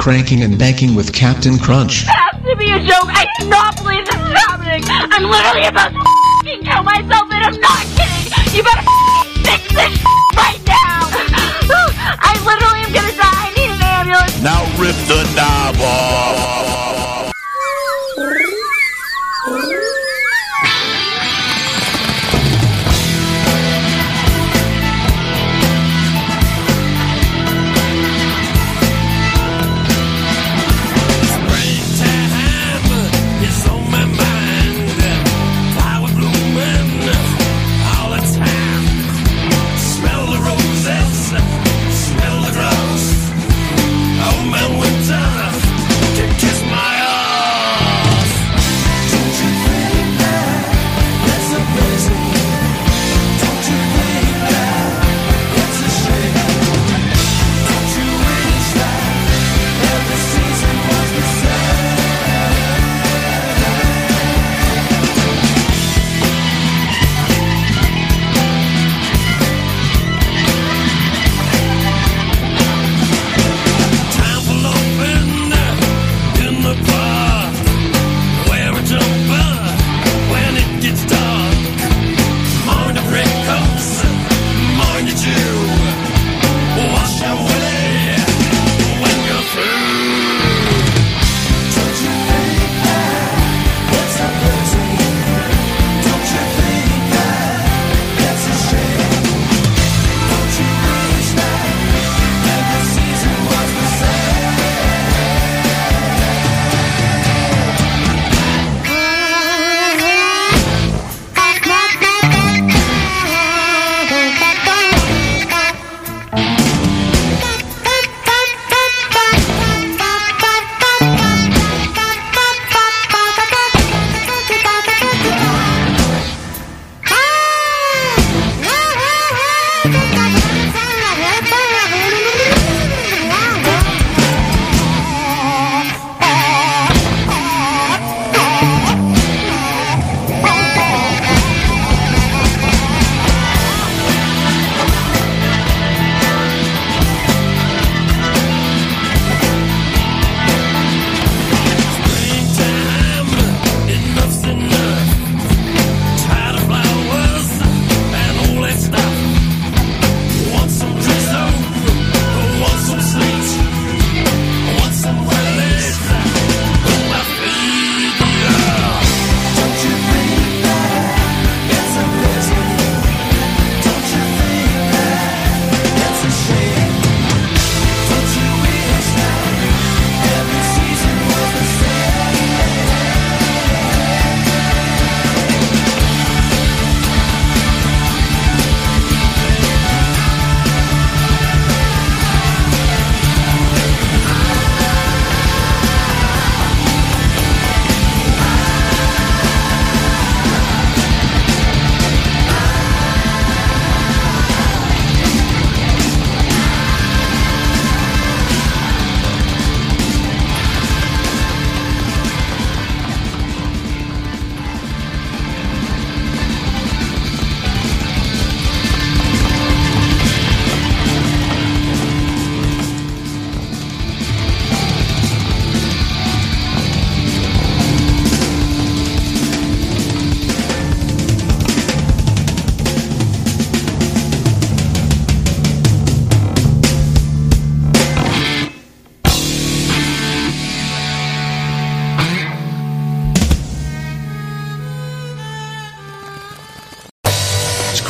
cranking 0.00 0.42
and 0.42 0.58
banking 0.58 0.94
with 0.94 1.12
Captain 1.12 1.58
Crunch. 1.58 2.00
This 2.00 2.08
has 2.08 2.40
to 2.40 2.56
be 2.56 2.72
a 2.72 2.80
joke. 2.80 3.04
I 3.12 3.28
cannot 3.36 3.76
believe 3.76 4.08
this 4.08 4.16
is 4.16 4.32
happening. 4.48 4.80
I'm 4.88 5.28
literally 5.28 5.68
about 5.68 5.92
to 5.92 6.56
kill 6.56 6.82
myself, 6.82 7.28
and 7.28 7.44
I'm 7.44 7.60
not 7.60 7.84
kidding. 8.00 8.32
You 8.56 8.64
better 8.64 8.80
fix 9.44 9.60
this 9.76 9.92
right 10.32 10.56
now. 10.64 11.04
I 12.16 12.32
literally 12.48 12.80
am 12.80 12.92
gonna 12.96 13.12
die. 13.12 13.44
I 13.44 13.52
need 13.52 13.76
an 13.76 13.82
ambulance. 13.84 14.40
Now 14.40 14.64
rip 14.80 14.96
the 15.04 15.20
knob 15.36 15.76
off. 15.84 16.19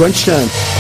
crunch 0.01 0.25
time. 0.25 0.80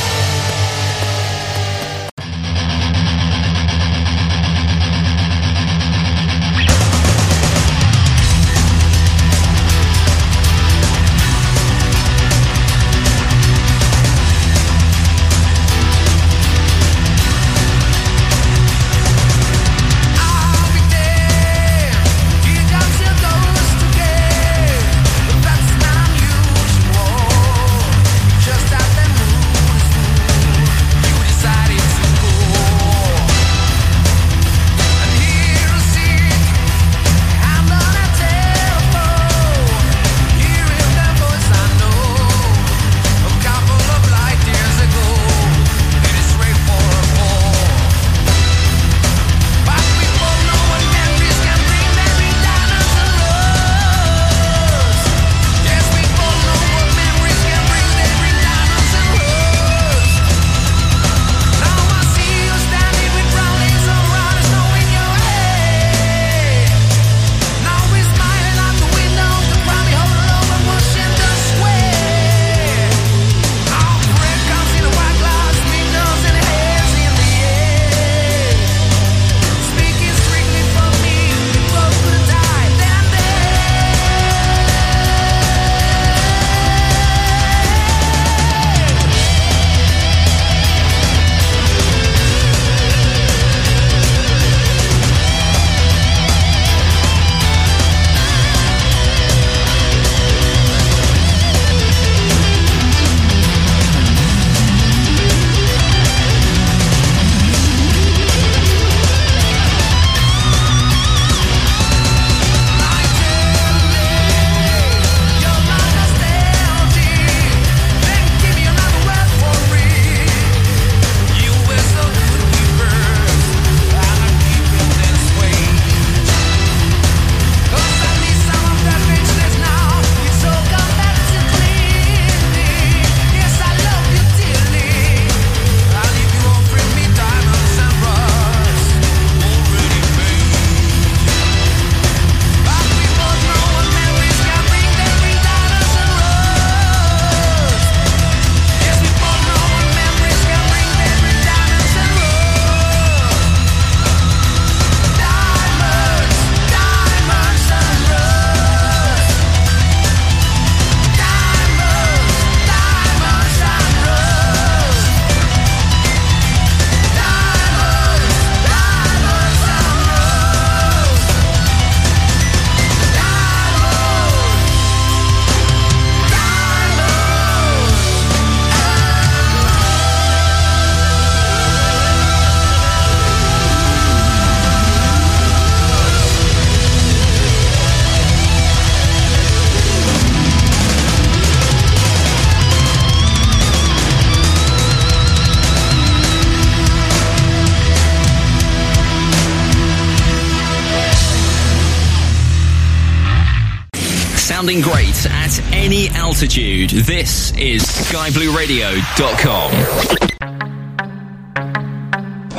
Altitude. 206.40 206.88
This 207.04 207.52
is 207.58 207.82
skyblueradio.com. 207.82 209.72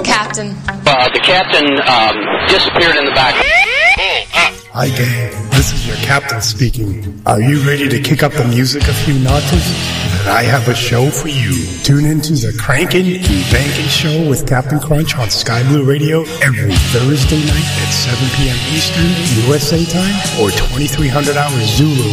Captain. 0.03 0.55
Uh, 0.85 1.09
the 1.11 1.19
captain 1.23 1.65
um, 1.89 2.15
disappeared 2.47 2.95
in 2.97 3.05
the 3.05 3.11
back. 3.15 3.33
Hi, 4.73 4.87
gang. 4.89 5.49
This 5.49 5.73
is 5.73 5.87
your 5.87 5.95
captain 5.97 6.41
speaking. 6.41 7.23
Are 7.25 7.41
you 7.41 7.59
ready 7.67 7.89
to 7.89 7.99
kick 7.99 8.21
up 8.21 8.33
the 8.33 8.45
music 8.45 8.83
a 8.83 8.93
few 8.93 9.17
notches? 9.17 10.10
I 10.27 10.43
have 10.43 10.67
a 10.67 10.75
show 10.75 11.09
for 11.09 11.27
you. 11.27 11.65
Tune 11.83 12.05
into 12.05 12.33
the 12.33 12.53
Crankin' 12.59 13.05
and 13.05 13.51
Bankin' 13.51 13.89
Show 13.89 14.29
with 14.29 14.47
Captain 14.47 14.79
Crunch 14.79 15.17
on 15.17 15.29
Sky 15.29 15.63
Blue 15.63 15.83
Radio 15.83 16.21
every 16.43 16.73
Thursday 16.93 17.41
night 17.41 17.69
at 17.81 17.89
7 17.89 18.17
p.m. 18.37 18.57
Eastern 18.69 19.09
USA 19.49 19.83
time 19.85 20.13
or 20.41 20.51
2300 20.51 21.37
hours 21.37 21.65
Zulu 21.75 22.11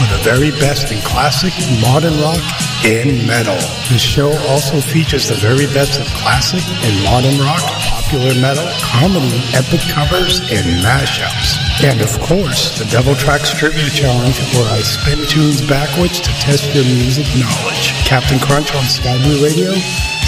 for 0.00 0.06
the 0.16 0.20
very 0.24 0.50
best 0.62 0.90
in 0.92 0.98
classic, 1.02 1.52
modern 1.80 2.18
rock, 2.20 2.40
and 2.84 3.26
metal. 3.26 3.56
The 3.92 3.98
show 3.98 4.32
also 4.48 4.80
features 4.80 5.28
the 5.28 5.36
very 5.36 5.66
best 5.74 6.00
of 6.00 6.06
classic 6.22 6.62
and 6.64 7.04
modern 7.04 7.38
rock, 7.44 7.60
popular 7.92 8.34
metal, 8.40 8.66
comedy, 8.80 9.36
epic 9.52 9.80
covers, 9.92 10.40
and 10.50 10.82
mashups. 10.82 11.69
And 11.82 12.02
of 12.02 12.12
course, 12.20 12.78
the 12.78 12.84
Devil 12.92 13.14
Trax 13.14 13.56
Trivia 13.58 13.88
Challenge, 13.88 14.36
where 14.52 14.68
I 14.68 14.84
spin 14.84 15.16
tunes 15.28 15.66
backwards 15.66 16.20
to 16.20 16.28
test 16.36 16.74
your 16.74 16.84
music 16.84 17.24
knowledge. 17.40 17.96
Captain 18.04 18.38
Crunch 18.38 18.74
on 18.74 18.84
Sky 18.84 19.16
Blue 19.24 19.42
Radio, 19.42 19.72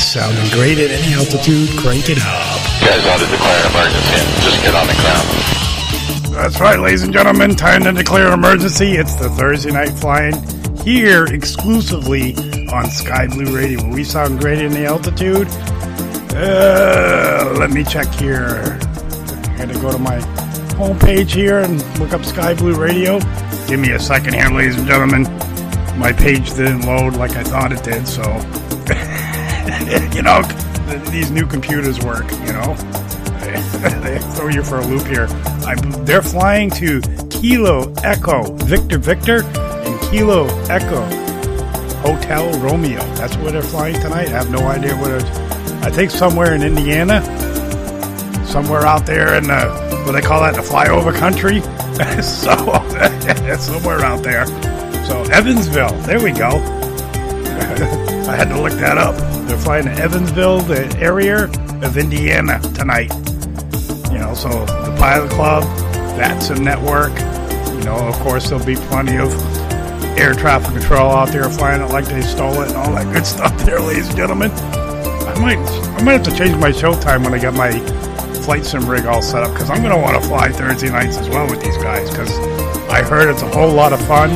sounding 0.01 0.49
great 0.57 0.79
at 0.79 0.91
any 0.91 1.13
altitude, 1.13 1.69
crank 1.77 2.09
it 2.09 2.17
up. 2.25 2.57
You 2.81 2.89
guys 2.89 3.05
ought 3.05 3.21
to 3.21 3.29
declare 3.29 3.61
an 3.61 3.69
emergency 3.69 4.17
and 4.17 4.29
just 4.41 4.63
get 4.65 4.75
on 4.75 4.87
the 4.89 4.97
ground. 4.97 5.53
That's 6.33 6.59
right, 6.59 6.81
ladies 6.81 7.03
and 7.03 7.13
gentlemen. 7.13 7.55
Time 7.55 7.85
to 7.85 7.93
declare 7.93 8.29
an 8.29 8.33
emergency. 8.33 8.93
It's 8.93 9.15
the 9.17 9.29
Thursday 9.29 9.73
night 9.73 9.91
flying 9.91 10.35
here 10.79 11.27
exclusively 11.27 12.35
on 12.73 12.89
Sky 12.89 13.27
Blue 13.27 13.55
Radio. 13.55 13.87
We 13.93 14.05
sound 14.05 14.41
great 14.41 14.61
in 14.61 14.73
the 14.73 14.87
altitude. 14.87 15.49
Uh, 16.35 17.55
let 17.59 17.71
me 17.71 17.85
check 17.85 18.09
here. 18.15 18.79
I 18.81 19.67
gotta 19.67 19.79
go 19.79 19.93
to 19.93 19.99
my 19.99 20.19
homepage 20.83 21.31
here 21.31 21.61
and 21.61 21.79
look 22.01 22.13
up 22.13 22.25
Sky 22.25 22.55
Blue 22.55 22.75
Radio. 22.75 23.21
Give 23.69 23.79
me 23.79 23.93
a 23.93 24.01
second 24.01 24.35
here, 24.35 24.49
ladies 24.51 24.77
and 24.77 24.85
gentlemen. 24.85 25.23
My 25.97 26.13
page 26.13 26.51
didn't 26.55 26.81
load 26.81 27.15
like 27.15 27.31
I 27.37 27.45
thought 27.45 27.71
it 27.71 27.85
did, 27.85 28.09
so 28.09 28.23
you 30.17 30.23
know 30.23 30.43
these 31.13 31.31
new 31.31 31.47
computers 31.47 32.01
work. 32.01 32.29
You 32.45 32.55
know 32.55 32.75
they 34.03 34.19
throw 34.35 34.49
you 34.49 34.65
for 34.65 34.81
a 34.81 34.87
loop 34.87 35.07
here. 35.07 35.29
I, 35.65 35.77
they're 36.01 36.21
flying 36.21 36.69
to 36.71 37.01
Kilo 37.31 37.93
Echo 38.03 38.53
Victor 38.65 38.99
Victor 38.99 39.45
and 39.45 40.01
Kilo 40.11 40.47
Echo 40.65 41.03
Hotel 42.01 42.59
Romeo. 42.59 42.99
That's 43.15 43.37
where 43.37 43.53
they're 43.53 43.63
flying 43.63 44.01
tonight. 44.01 44.27
I 44.27 44.31
have 44.31 44.51
no 44.51 44.67
idea 44.67 44.97
where. 44.97 45.21
I 45.85 45.91
think 45.91 46.11
somewhere 46.11 46.55
in 46.55 46.63
Indiana, 46.63 47.23
somewhere 48.47 48.85
out 48.85 49.07
there 49.07 49.37
in 49.37 49.45
the 49.45 49.82
what 50.05 50.13
they 50.13 50.21
call 50.21 50.41
that, 50.41 50.55
the 50.55 50.63
flyover 50.63 51.15
country. 51.15 51.61
so 52.23 52.55
that's 53.43 53.65
somewhere 53.65 54.01
out 54.01 54.23
there. 54.23 54.47
So 55.07 55.23
Evansville. 55.33 55.93
There 56.03 56.23
we 56.23 56.33
go. 56.33 56.49
I 58.29 58.37
had 58.37 58.49
to 58.49 58.61
look 58.61 58.73
that 58.75 58.99
up. 58.99 59.17
They're 59.47 59.59
flying 59.59 59.85
to 59.85 59.93
Evansville, 59.93 60.61
the 60.61 60.97
area 60.99 61.45
of 61.83 61.97
Indiana 61.97 62.61
tonight. 62.75 63.13
You 64.11 64.19
know, 64.19 64.35
so 64.35 64.49
the 64.49 64.97
Pilot 64.99 65.31
Club, 65.31 65.65
that's 66.17 66.51
a 66.51 66.55
network. 66.55 67.13
You 67.69 67.85
know, 67.85 67.97
of 67.97 68.15
course, 68.21 68.49
there'll 68.49 68.65
be 68.65 68.77
plenty 68.77 69.17
of 69.17 69.33
air 70.19 70.35
traffic 70.35 70.73
control 70.73 71.11
out 71.11 71.29
there 71.29 71.49
flying 71.49 71.83
it 71.83 71.87
like 71.87 72.05
they 72.07 72.23
stole 72.23 72.61
it 72.63 72.69
and 72.69 72.77
all 72.77 72.93
that 72.93 73.13
good 73.13 73.27
stuff 73.27 73.57
there, 73.65 73.81
ladies 73.81 74.09
and 74.09 74.17
gentlemen. 74.17 74.51
I 74.51 75.39
might, 75.39 75.59
I 75.59 76.03
might 76.05 76.13
have 76.13 76.23
to 76.25 76.37
change 76.37 76.57
my 76.57 76.73
show 76.73 76.95
time 77.01 77.25
when 77.25 77.35
I 77.35 77.39
get 77.39 77.55
my 77.55 77.71
flight 78.43 78.65
sim 78.65 78.89
rig 78.89 79.07
all 79.07 79.23
set 79.23 79.43
up 79.43 79.53
because 79.53 79.71
I'm 79.71 79.83
going 79.83 79.95
to 79.95 80.01
want 80.01 80.21
to 80.21 80.29
fly 80.29 80.51
Thursday 80.51 80.91
nights 80.91 81.17
as 81.17 81.29
well 81.29 81.49
with 81.49 81.63
these 81.63 81.77
guys 81.79 82.11
because 82.11 82.31
I 82.89 83.03
heard 83.03 83.31
it's 83.31 83.43
a 83.43 83.49
whole 83.49 83.73
lot 83.73 83.93
of 83.93 84.05
fun 84.07 84.31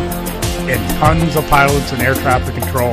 and 0.69 0.99
tons 0.99 1.37
of 1.37 1.47
pilots 1.49 1.93
and 1.93 2.01
air 2.03 2.15
traffic 2.15 2.55
control 2.55 2.93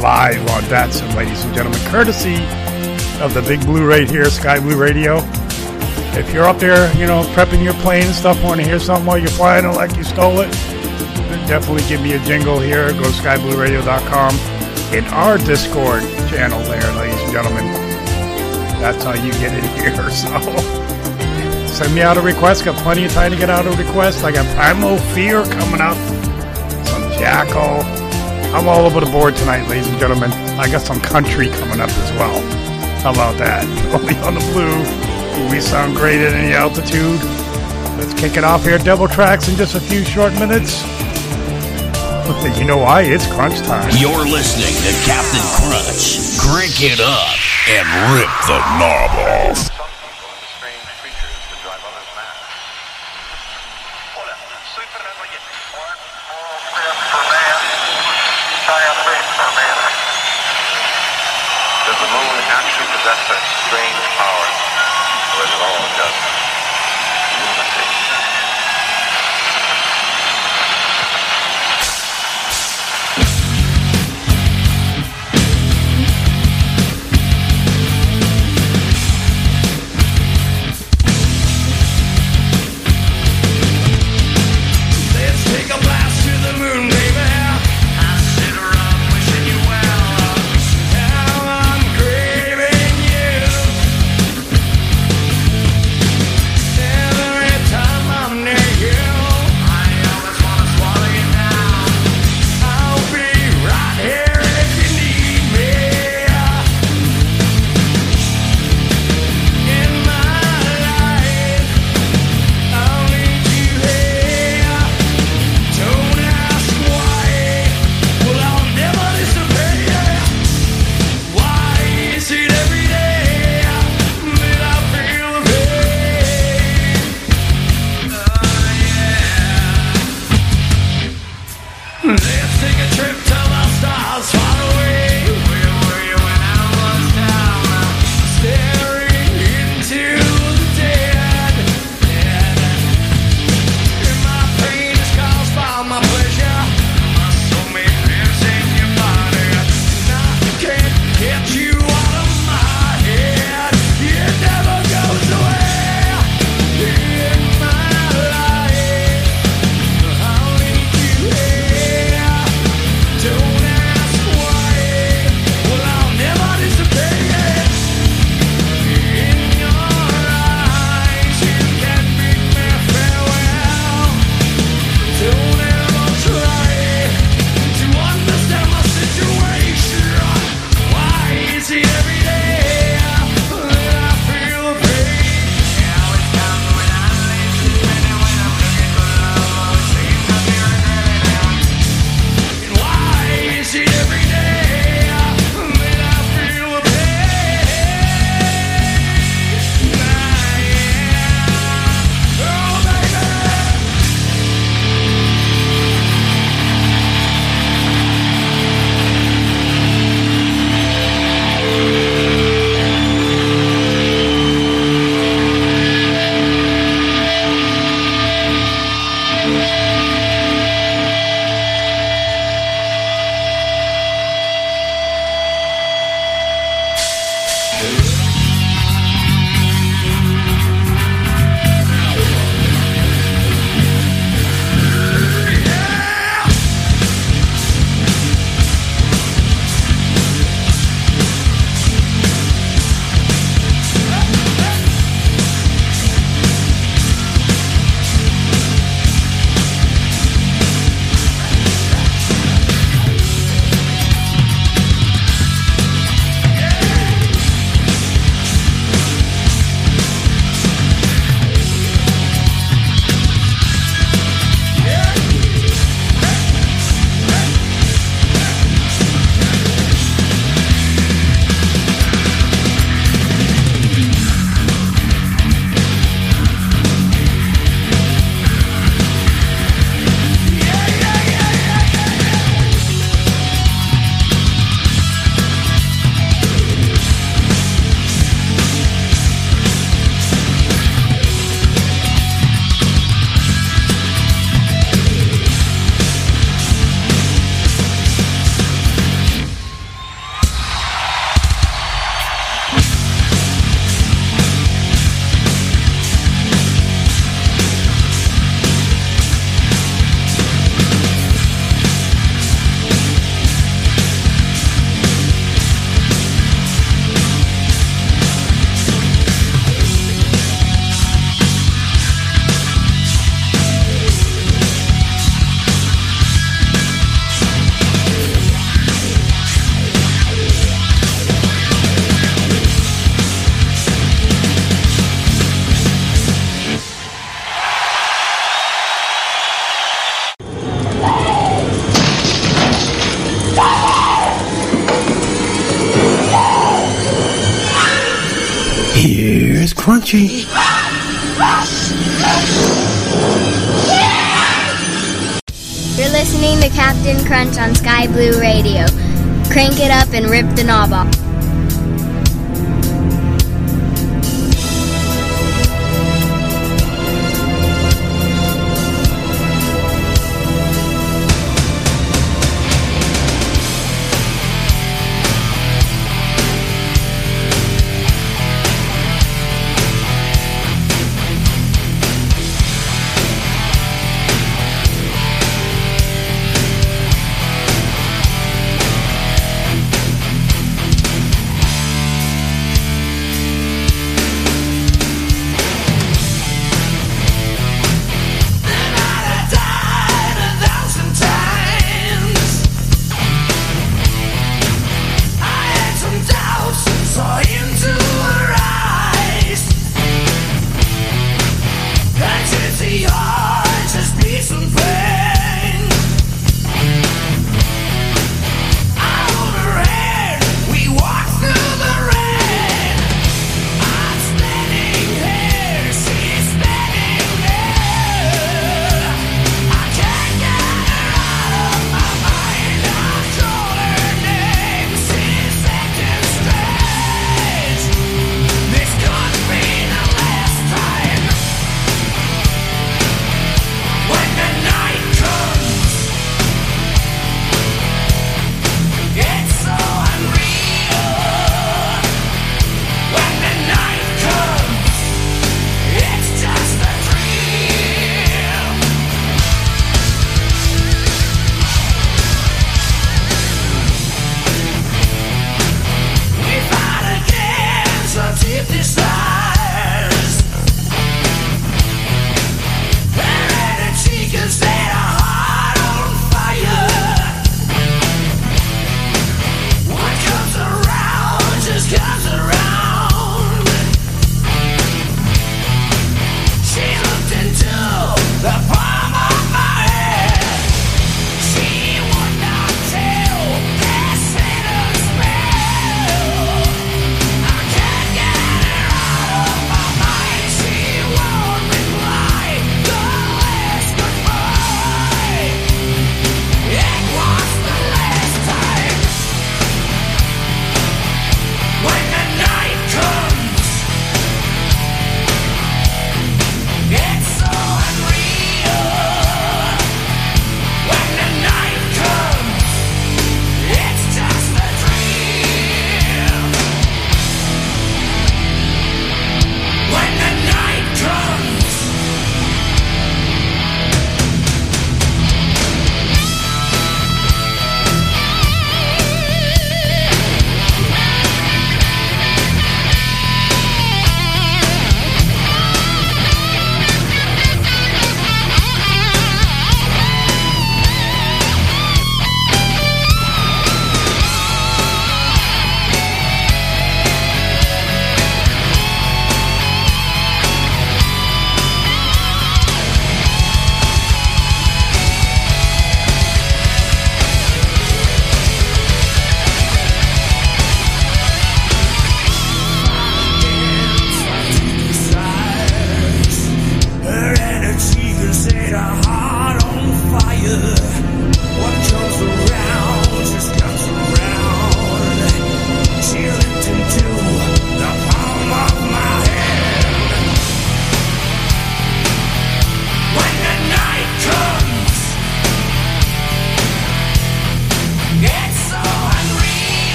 live 0.00 0.40
on 0.50 0.62
VATSIM, 0.64 1.14
ladies 1.14 1.44
and 1.44 1.54
gentlemen, 1.54 1.80
courtesy 1.90 2.36
of 3.22 3.32
the 3.32 3.42
big 3.42 3.60
blue 3.60 3.88
right 3.88 4.10
here, 4.10 4.26
Sky 4.26 4.58
Blue 4.60 4.76
Radio. 4.76 5.18
If 6.16 6.32
you're 6.32 6.44
up 6.44 6.58
there, 6.58 6.94
you 6.96 7.06
know, 7.06 7.22
prepping 7.34 7.62
your 7.64 7.74
plane 7.74 8.04
and 8.04 8.14
stuff, 8.14 8.42
want 8.42 8.60
to 8.60 8.66
hear 8.66 8.78
something 8.78 9.06
while 9.06 9.18
you're 9.18 9.28
flying 9.28 9.64
it 9.64 9.68
like 9.68 9.96
you 9.96 10.04
stole 10.04 10.40
it, 10.40 10.50
definitely 11.48 11.88
give 11.88 12.00
me 12.02 12.12
a 12.14 12.18
jingle 12.20 12.58
here. 12.58 12.92
Go 12.92 13.02
to 13.02 13.10
skyblueradio.com 13.10 14.34
in 14.94 15.04
our 15.06 15.38
Discord 15.38 16.02
channel 16.28 16.60
there, 16.62 16.92
ladies 16.94 17.20
and 17.22 17.32
gentlemen. 17.32 17.83
That's 18.84 19.02
how 19.02 19.14
you 19.14 19.32
get 19.40 19.54
in 19.56 19.64
here. 19.80 19.94
So 21.74 21.84
send 21.84 21.94
me 21.94 22.02
out 22.02 22.18
a 22.18 22.20
request. 22.20 22.66
Got 22.66 22.76
plenty 22.82 23.06
of 23.06 23.12
time 23.12 23.32
to 23.32 23.36
get 23.38 23.48
out 23.48 23.66
a 23.66 23.70
request. 23.70 24.22
I 24.22 24.30
got 24.30 24.44
Primal 24.54 24.98
Fear 25.14 25.42
coming 25.44 25.80
up, 25.80 25.96
some 26.86 27.02
Jackyl. 27.12 27.82
I'm 28.52 28.68
all 28.68 28.84
over 28.84 29.00
the 29.00 29.10
board 29.10 29.36
tonight, 29.36 29.66
ladies 29.70 29.88
and 29.88 29.98
gentlemen. 29.98 30.30
I 30.60 30.70
got 30.70 30.82
some 30.82 31.00
country 31.00 31.48
coming 31.48 31.80
up 31.80 31.88
as 31.88 32.12
well. 32.12 32.38
How 33.00 33.12
about 33.12 33.38
that? 33.38 33.64
Only 33.94 34.16
on 34.16 34.34
the 34.34 34.44
blue. 34.52 35.50
We 35.50 35.62
sound 35.62 35.96
great 35.96 36.20
at 36.20 36.34
any 36.34 36.52
altitude. 36.52 37.22
Let's 37.98 38.12
kick 38.20 38.36
it 38.36 38.44
off 38.44 38.64
here. 38.64 38.76
Devil 38.76 39.08
Trax 39.08 39.48
in 39.48 39.56
just 39.56 39.74
a 39.74 39.80
few 39.80 40.04
short 40.04 40.34
minutes. 40.34 40.84
You 42.58 42.64
know 42.64 42.78
why? 42.78 43.02
It's 43.02 43.26
crunch 43.26 43.58
time. 43.60 43.90
You're 43.96 44.26
listening 44.26 44.74
to 44.84 44.92
Captain 45.04 45.40
Crunch. 45.56 46.38
Crank 46.38 46.82
it 46.82 47.00
up 47.00 47.53
and 47.66 47.88
rip 48.12 48.28
the 48.46 48.58
knob 48.78 49.10
off. 49.16 49.73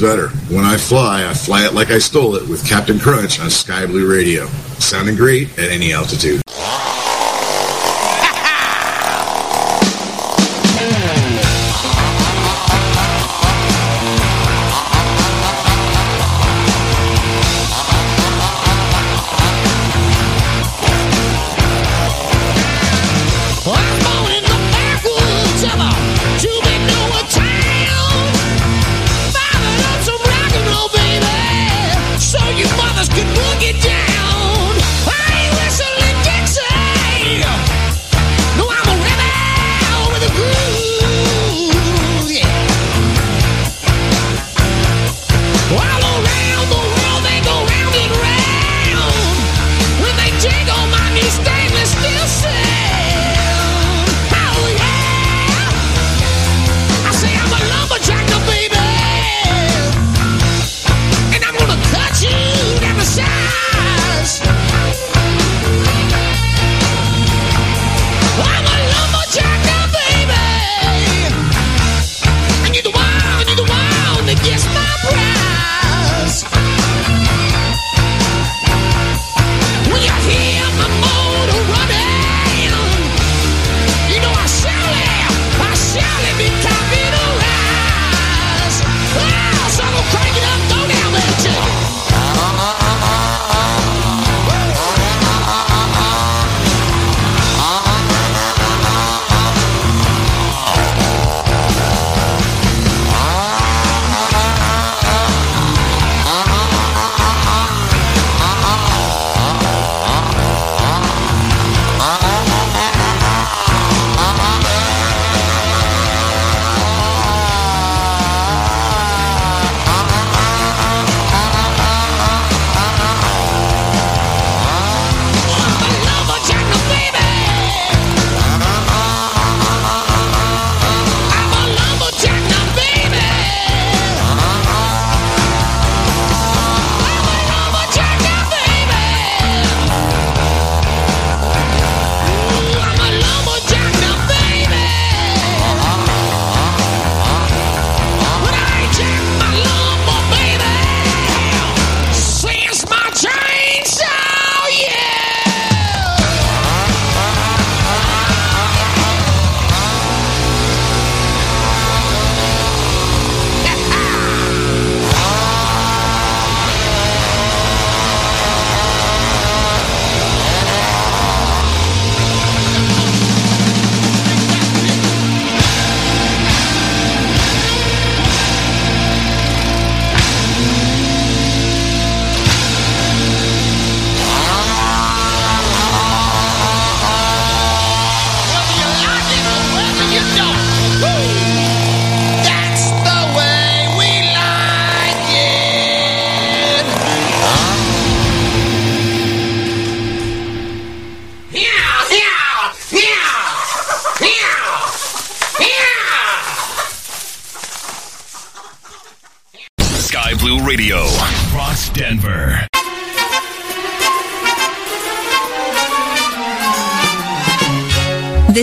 Better. 0.00 0.28
When 0.48 0.64
I 0.64 0.76
fly, 0.76 1.28
I 1.28 1.34
fly 1.34 1.66
it 1.66 1.74
like 1.74 1.90
I 1.90 1.98
stole 1.98 2.34
it 2.36 2.48
with 2.48 2.66
Captain 2.66 2.98
Crunch 2.98 3.38
on 3.40 3.50
Sky 3.50 3.86
Blue 3.86 4.10
Radio. 4.10 4.46
Sounding 4.78 5.16
great 5.16 5.50
at 5.58 5.70
any 5.70 5.92
altitude. 5.92 6.42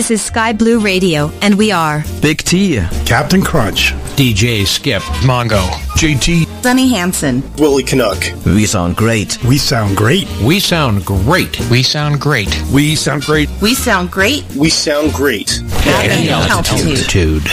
This 0.08 0.22
is 0.22 0.26
Sky 0.26 0.54
Blue 0.54 0.80
Radio, 0.80 1.30
and 1.42 1.58
we 1.58 1.70
are 1.70 2.02
Big 2.22 2.38
T, 2.38 2.76
Captain 3.04 3.42
Crunch, 3.42 3.92
DJ 4.16 4.66
Skip, 4.66 5.02
Mongo, 5.20 5.60
JT, 5.98 6.46
Sunny 6.62 6.88
Hansen, 6.88 7.42
Willie 7.56 7.82
Canuck. 7.82 8.16
We 8.46 8.64
sound 8.64 8.96
great. 8.96 9.36
We 9.44 9.58
sound 9.58 9.98
great. 9.98 10.26
We 10.42 10.60
sound 10.60 11.04
great. 11.04 11.60
We 11.70 11.82
sound 11.82 12.22
great. 12.22 12.48
We 12.72 12.96
sound 12.96 13.22
great. 13.22 13.50
We 13.60 13.74
sound 13.74 14.10
great. 14.10 14.46
We 14.56 14.70
sound 14.70 15.12
great. 15.12 15.60
At 15.84 16.06
any 16.06 16.30
altitude. 16.30 17.44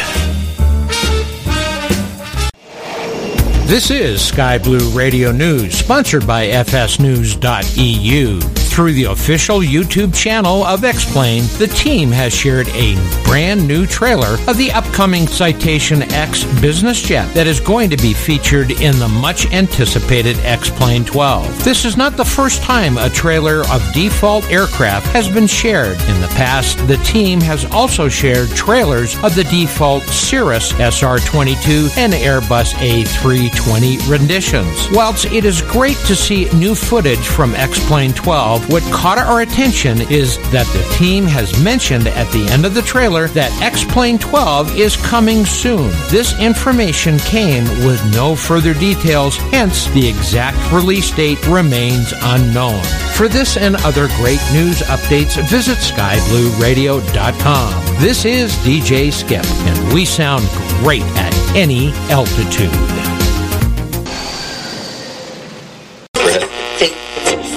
This 3.68 3.92
is 3.92 4.26
Sky 4.26 4.60
Blue 4.60 4.90
Radio 4.92 5.34
News, 5.34 5.78
sponsored 5.78 6.26
by 6.26 6.48
FSNews.eu. 6.48 8.65
Through 8.76 8.92
the 8.92 9.06
official 9.06 9.60
YouTube 9.60 10.14
channel 10.14 10.66
of 10.66 10.84
X-Plane, 10.84 11.44
the 11.60 11.68
team 11.68 12.12
has 12.12 12.34
shared 12.36 12.68
a 12.74 12.96
brand 13.24 13.66
new 13.66 13.86
trailer 13.86 14.36
of 14.50 14.58
the 14.58 14.70
upcoming 14.74 15.28
Citation 15.28 16.02
X 16.12 16.44
business 16.60 17.02
jet 17.02 17.34
that 17.36 17.48
is 17.48 17.62
going 17.62 17.90
to 17.92 17.96
be 17.96 18.14
featured 18.14 18.72
in 18.72 19.00
the 19.00 19.08
much 19.08 19.50
anticipated 19.54 20.38
X-Plane 20.40 21.06
12. 21.06 21.64
This 21.64 21.86
is 21.86 21.96
not 21.96 22.18
the 22.18 22.26
first 22.26 22.64
time 22.64 22.98
a 22.98 23.10
trailer 23.10 23.62
of 23.72 23.94
default 23.94 24.44
aircraft 24.52 25.08
has 25.14 25.30
been 25.30 25.48
shared. 25.48 25.98
In 26.10 26.20
the 26.20 26.34
past, 26.36 26.86
the 26.86 26.98
team 26.98 27.40
has 27.40 27.64
also 27.72 28.10
shared 28.10 28.50
trailers 28.50 29.16
of 29.24 29.36
the 29.36 29.46
default 29.46 30.04
Cirrus 30.04 30.72
SR-22 30.72 31.98
and 31.98 32.12
Airbus 32.12 32.74
A320 32.74 34.10
renditions. 34.12 34.90
Whilst 34.92 35.24
it 35.28 35.46
is 35.46 35.62
great 35.62 35.98
to 36.08 36.16
see 36.16 36.50
new 36.50 36.76
footage 36.76 37.26
from 37.26 37.56
X-Plane 37.56 38.12
12, 38.12 38.65
what 38.68 38.84
caught 38.92 39.18
our 39.18 39.42
attention 39.42 40.02
is 40.12 40.38
that 40.52 40.68
the 40.74 40.84
team 40.98 41.26
has 41.26 41.58
mentioned 41.64 42.08
at 42.08 42.32
the 42.32 42.46
end 42.48 42.66
of 42.66 42.74
the 42.74 42.82
trailer 42.82 43.28
that 43.30 43.52
X-Plane 43.62 44.18
12 44.18 44.78
is 44.78 44.98
coming 44.98 45.46
soon. 45.46 45.92
This 46.10 46.38
information 46.40 47.20
came 47.20 47.64
with 47.86 48.02
no 48.14 48.36
further 48.36 48.74
details, 48.74 49.38
hence 49.38 49.88
the 49.90 50.08
exact 50.08 50.58
release 50.72 51.12
date 51.12 51.46
remains 51.48 52.14
unknown. 52.22 52.82
For 53.16 53.28
this 53.28 53.58
and 53.58 53.76
other 53.78 54.08
great 54.18 54.42
news 54.52 54.82
updates, 54.82 55.38
visit 55.50 55.78
skyblueradio.com. 55.78 58.00
This 58.00 58.26
is 58.26 58.54
DJ 58.58 59.14
Skip, 59.14 59.46
and 59.46 59.94
we 59.94 60.06
sound 60.06 60.48
great 60.82 61.04
at 61.18 61.34
any 61.56 61.92
altitude. 62.10 63.05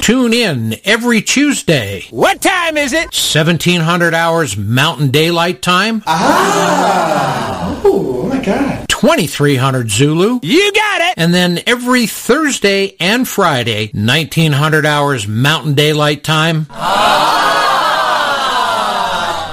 Tune 0.09 0.33
in 0.33 0.75
every 0.87 1.21
Tuesday. 1.21 2.07
What 2.09 2.41
time 2.41 2.79
is 2.79 2.95
it? 2.95 3.09
1700 3.09 4.15
hours 4.15 4.57
Mountain 4.57 5.11
Daylight 5.11 5.61
Time. 5.61 6.03
Ah! 6.07 7.83
Oh 7.85 8.27
my 8.27 8.43
god. 8.43 8.89
2300 8.89 9.91
Zulu. 9.91 10.41
You 10.43 10.73
got 10.73 11.01
it! 11.03 11.15
And 11.19 11.35
then 11.35 11.61
every 11.67 12.07
Thursday 12.07 12.97
and 12.99 13.29
Friday, 13.29 13.91
1900 13.93 14.87
hours 14.87 15.29
Mountain 15.29 15.75
Daylight 15.75 16.25
Time. 16.25 16.69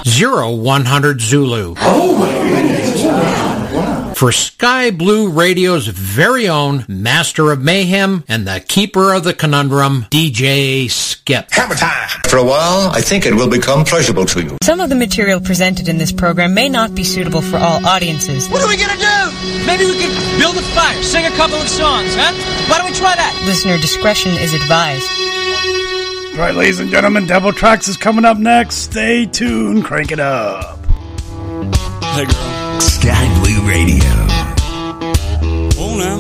Zero 0.08 0.56
100 0.56 1.20
Zulu. 1.20 1.76
Oh 1.80 2.18
my 2.18 2.32
goodness. 2.32 2.85
Wow. 4.16 4.20
For 4.20 4.32
Sky 4.32 4.92
Blue 4.92 5.30
Radio's 5.30 5.88
very 5.88 6.48
own 6.48 6.86
Master 6.88 7.52
of 7.52 7.62
Mayhem 7.62 8.24
and 8.30 8.48
the 8.48 8.64
Keeper 8.66 9.14
of 9.14 9.26
the 9.26 9.34
Conundrum, 9.34 10.06
DJ 10.10 10.90
Skip. 10.90 11.52
Hammer 11.52 11.76
time. 11.76 12.08
For 12.28 12.38
a 12.38 12.44
while, 12.44 12.92
I 12.92 13.02
think 13.02 13.26
it 13.26 13.34
will 13.34 13.50
become 13.50 13.84
pleasurable 13.84 14.26
to 14.28 14.42
you. 14.42 14.58
Some 14.64 14.80
of 14.80 14.90
the 14.90 14.96
material 14.96 15.42
presented 15.42 15.90
in 15.90 15.98
this 15.98 16.14
program 16.14 16.54
may 16.54 16.70
not 16.70 16.96
be 16.96 17.04
suitable 17.04 17.42
for 17.42 17.58
all 17.58 17.86
audiences. 17.86 18.48
What 18.48 18.62
are 18.64 18.70
we 18.70 18.78
gonna 18.78 18.96
do? 18.96 19.66
Maybe 19.68 19.84
we 19.86 20.00
could 20.00 20.40
build 20.40 20.56
a 20.56 20.62
fire, 20.62 21.04
sing 21.04 21.26
a 21.26 21.36
couple 21.36 21.58
of 21.58 21.68
songs, 21.68 22.16
huh? 22.16 22.32
Why 22.70 22.78
don't 22.78 22.90
we 22.90 22.96
try 22.96 23.16
that? 23.16 23.44
Listener 23.46 23.78
discretion 23.80 24.32
is 24.32 24.54
advised. 24.54 25.10
All 26.36 26.42
right, 26.42 26.56
ladies 26.56 26.80
and 26.80 26.90
gentlemen, 26.90 27.28
Devil 27.28 27.52
Trax 27.52 27.90
is 27.90 27.98
coming 27.98 28.24
up 28.24 28.38
next. 28.38 28.76
Stay 28.76 29.26
tuned. 29.26 29.84
Crank 29.84 30.12
it 30.14 30.20
up. 30.22 30.80
Hey, 32.16 32.26
girl. 32.26 32.55
Sky 32.80 33.28
Blue 33.40 33.68
Radio. 33.68 34.12
Oh, 35.78 35.96
now. 35.98 36.18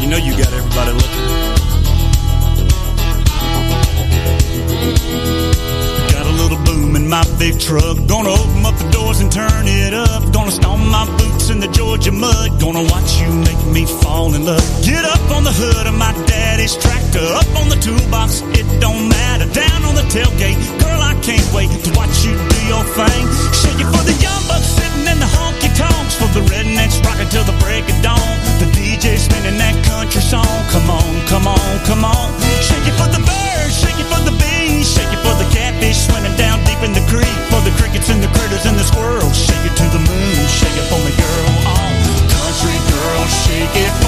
You 0.00 0.08
know 0.08 0.16
you 0.16 0.32
got 0.32 0.52
everybody 0.52 0.92
looking. 0.92 1.17
My 7.08 7.24
big 7.38 7.58
truck. 7.58 7.96
Gonna 8.06 8.28
open 8.28 8.64
up 8.68 8.76
the 8.76 8.88
doors 8.92 9.20
and 9.20 9.32
turn 9.32 9.64
it 9.64 9.94
up. 9.94 10.30
Gonna 10.32 10.52
stomp 10.52 10.84
my 10.84 11.08
boots 11.16 11.48
in 11.48 11.58
the 11.58 11.68
Georgia 11.68 12.12
mud. 12.12 12.60
Gonna 12.60 12.84
watch 12.92 13.16
you 13.20 13.32
make 13.48 13.62
me 13.72 13.88
fall 14.04 14.34
in 14.34 14.44
love. 14.44 14.62
Get 14.84 15.04
up 15.04 15.24
on 15.32 15.42
the 15.42 15.52
hood 15.52 15.86
of 15.88 15.96
my 15.96 16.12
daddy's 16.28 16.76
tractor. 16.76 17.24
Up 17.40 17.48
on 17.56 17.68
the 17.72 17.80
toolbox, 17.80 18.44
it 18.52 18.68
don't 18.80 19.08
matter. 19.08 19.48
Down 19.56 19.84
on 19.88 19.94
the 19.96 20.04
tailgate, 20.12 20.60
girl, 20.78 21.00
I 21.00 21.16
can't 21.24 21.48
wait 21.56 21.72
to 21.72 21.90
watch 21.96 22.12
you 22.28 22.36
do 22.36 22.60
your 22.68 22.84
thing. 22.92 23.24
Shake 23.56 23.80
it 23.80 23.88
for 23.88 24.04
the 24.04 24.16
young 24.20 24.42
bucks 24.44 24.68
sitting 24.76 25.08
in 25.08 25.18
the 25.18 25.30
honky 25.32 25.72
tonks. 25.72 26.14
For 26.20 26.28
the 26.36 26.44
rednecks 26.52 27.00
rocking 27.08 27.28
till 27.32 27.44
the 27.48 27.56
break 27.64 27.88
of 27.88 27.98
dawn. 28.04 28.36
The 28.60 28.68
DJ 28.76 29.16
spinning 29.16 29.56
that 29.56 29.76
country 29.88 30.20
song. 30.20 30.60
Come 30.68 30.92
on, 30.92 31.12
come 31.32 31.48
on, 31.48 31.72
come 31.88 32.04
on. 32.04 32.28
Shake 32.60 32.84
it 32.84 32.96
for 33.00 33.08
the 33.08 33.22
birds, 33.24 33.74
shake 33.80 33.96
it 33.96 34.08
for 34.12 34.20
the 34.28 34.34
bees, 34.36 34.84
shake 34.92 35.08
it 35.08 35.20
for 35.24 35.34
the 35.40 35.48
catfish 35.56 36.04
swimming 36.04 36.37
squirrels. 38.88 39.36
Shake 39.36 39.64
it 39.68 39.76
to 39.76 39.86
the 39.92 40.02
moon, 40.02 40.36
shake 40.48 40.76
it 40.76 40.86
for 40.88 41.00
me, 41.04 41.12
girl. 41.12 41.52
Oh, 41.68 41.92
country 42.32 42.78
girl, 42.90 43.24
shake 43.44 43.76
it 43.84 44.07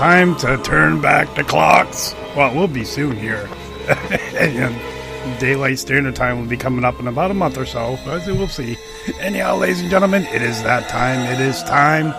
time 0.00 0.34
to 0.34 0.56
turn 0.62 0.98
back 0.98 1.34
the 1.34 1.44
clocks. 1.44 2.14
Well, 2.34 2.54
we'll 2.54 2.68
be 2.68 2.86
soon 2.86 3.14
here. 3.18 3.46
And 4.40 5.38
Daylight 5.38 5.78
standard 5.78 6.16
time 6.16 6.38
will 6.38 6.46
be 6.46 6.56
coming 6.56 6.86
up 6.86 6.98
in 6.98 7.06
about 7.06 7.30
a 7.30 7.34
month 7.34 7.58
or 7.58 7.66
so. 7.66 7.98
But 8.06 8.24
we'll 8.26 8.48
see. 8.48 8.78
Anyhow, 9.20 9.56
ladies 9.56 9.82
and 9.82 9.90
gentlemen, 9.90 10.24
it 10.24 10.40
is 10.40 10.62
that 10.62 10.88
time. 10.88 11.20
It 11.30 11.38
is 11.38 11.62
time 11.64 12.12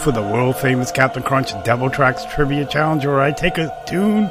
for 0.00 0.10
the 0.10 0.22
world 0.22 0.56
famous 0.56 0.90
Captain 0.90 1.22
Crunch 1.22 1.52
Devil 1.64 1.90
Trax 1.90 2.26
Trivia 2.34 2.64
Challenge, 2.64 3.04
where 3.04 3.20
I 3.20 3.32
take 3.32 3.58
a 3.58 3.70
tune 3.86 4.30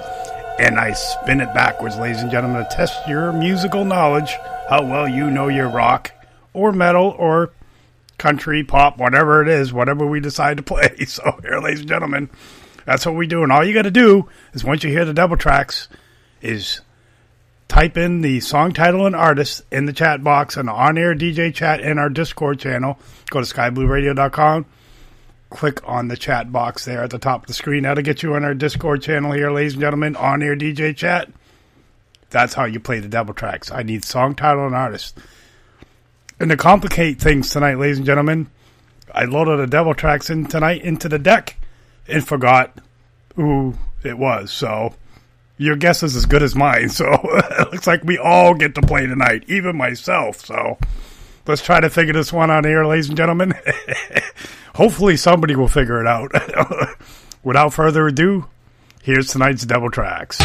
and 0.58 0.80
I 0.80 0.93
spin 0.93 1.41
it 1.41 1.54
backwards, 1.54 2.00
ladies 2.00 2.24
and 2.24 2.32
gentlemen, 2.32 2.64
to 2.64 2.76
test 2.76 3.08
your 3.08 3.32
musical 3.32 3.86
knowledge, 3.86 4.36
how 4.68 4.82
well 4.82 5.08
you 5.08 5.30
know 5.30 5.50
your 5.50 5.70
rock 5.70 6.12
or 6.54 6.72
metal 6.72 7.16
or 7.20 7.52
country, 8.20 8.64
pop, 8.64 8.98
whatever 8.98 9.42
it 9.42 9.48
is, 9.48 9.74
whatever 9.74 10.06
we 10.06 10.20
decide 10.20 10.58
to 10.58 10.64
play. 10.64 10.96
So, 11.08 11.40
here, 11.42 11.60
ladies 11.60 11.80
and 11.80 11.90
gentlemen, 11.90 12.30
that's 12.86 13.06
what 13.06 13.16
we 13.16 13.26
do. 13.26 13.42
And 13.42 13.52
all 13.52 13.66
you 13.66 13.74
got 13.74 13.84
to 13.84 13.92
do 13.92 14.30
is 14.54 14.64
once 14.64 14.84
you 14.84 14.92
hear 14.92 15.06
the 15.06 15.14
Devil 15.14 15.38
Trax, 15.38 15.88
is 16.42 16.82
type 17.68 17.98
in 17.98 18.22
the 18.22 18.40
song 18.40 18.72
title 18.72 19.06
and 19.06 19.16
artist 19.16 19.62
in 19.72 19.86
the 19.86 19.94
chat 19.94 20.24
box 20.24 20.58
and 20.58 20.68
the 20.68 20.74
on 20.74 20.98
air 20.98 21.16
DJ 21.16 21.54
chat 21.54 21.82
in 21.82 21.98
our 21.98 22.10
Discord 22.10 22.60
channel. 22.60 22.98
Go 23.30 23.42
to 23.42 23.46
skyblueradio.com. 23.46 24.66
Click 25.50 25.88
on 25.88 26.08
the 26.08 26.18
chat 26.18 26.52
box 26.52 26.86
there 26.86 27.04
at 27.04 27.10
the 27.10 27.18
top 27.18 27.42
of 27.44 27.48
the 27.48 27.54
screen. 27.54 27.84
That'll 27.84 28.04
get 28.04 28.22
you 28.22 28.36
on 28.36 28.44
our 28.44 28.54
Discord 28.54 29.02
channel 29.02 29.32
here, 29.32 29.52
ladies 29.52 29.74
and 29.74 29.82
gentlemen, 29.82 30.16
on 30.16 30.44
air 30.44 30.56
DJ 30.56 30.96
chat. 30.96 31.30
That's 32.30 32.54
how 32.54 32.66
you 32.66 32.80
play 32.80 33.00
the 33.00 33.08
Devil 33.08 33.34
Trax. 33.34 33.72
I 33.74 33.82
need 33.82 34.06
song 34.06 34.36
title 34.36 34.66
and 34.66 34.76
artist. 34.76 35.18
And 36.40 36.50
to 36.50 36.58
complicate 36.58 37.20
things 37.20 37.50
tonight, 37.50 37.78
ladies 37.78 37.98
and 37.98 38.06
gentlemen, 38.06 38.50
I 39.14 39.26
loaded 39.26 39.60
the 39.60 39.68
Devil 39.68 39.94
Trax 39.94 40.30
in 40.30 40.46
tonight 40.46 40.82
into 40.84 41.10
the 41.10 41.20
deck 41.20 41.58
and 42.08 42.26
forgot 42.26 42.80
who 43.36 43.74
it 44.04 44.18
was. 44.18 44.52
So 44.52 44.94
your 45.58 45.76
guess 45.76 46.02
is 46.04 46.16
as 46.16 46.26
good 46.26 46.41
as 46.41 46.56
mine. 46.56 46.90
So 46.99 47.06
it 47.11 47.72
looks 47.72 47.88
like 47.88 48.03
we 48.03 48.18
all 48.18 48.53
get 48.56 48.76
to 48.76 48.82
play 48.82 49.06
tonight, 49.06 49.44
even 49.48 49.78
myself. 49.78 50.45
So 50.45 50.78
let's 51.45 51.61
try 51.61 51.80
to 51.80 51.90
figure 51.90 52.14
this 52.14 52.34
one 52.34 52.49
out 52.49 52.66
here, 52.66 52.86
ladies 52.86 53.10
and 53.10 53.18
gentlemen. 53.18 53.53
Hopefully 54.76 55.18
somebody 55.18 55.56
will 55.56 55.68
figure 55.68 55.99
it 55.99 56.07
out. 56.07 56.32
Without 57.44 57.74
further 57.74 58.07
ado, 58.07 58.48
here's 59.03 59.28
tonight's 59.28 59.66
Devil 59.66 59.91
Trax. 59.91 60.40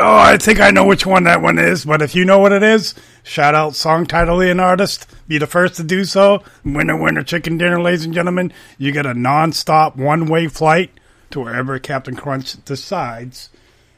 Oh, 0.00 0.16
I 0.16 0.36
think 0.36 0.60
I 0.60 0.70
know 0.70 0.84
which 0.84 1.04
one 1.04 1.24
that 1.24 1.42
one 1.42 1.58
is, 1.58 1.84
but 1.84 2.02
if 2.02 2.14
you 2.14 2.24
know 2.24 2.38
what 2.38 2.52
it 2.52 2.62
is, 2.62 2.94
shout 3.24 3.56
out 3.56 3.74
song 3.74 4.06
title 4.06 4.40
and 4.40 4.60
artist. 4.60 5.08
Be 5.26 5.38
the 5.38 5.46
first 5.48 5.74
to 5.74 5.82
do 5.82 6.04
so. 6.04 6.44
Winner, 6.64 6.96
winner, 6.96 7.24
chicken 7.24 7.58
dinner, 7.58 7.82
ladies 7.82 8.04
and 8.04 8.14
gentlemen. 8.14 8.52
You 8.78 8.92
get 8.92 9.06
a 9.06 9.14
non-stop 9.14 9.96
one-way 9.96 10.46
flight 10.46 10.92
to 11.30 11.40
wherever 11.40 11.78
Captain 11.80 12.14
Crunch 12.14 12.64
decides. 12.64 13.50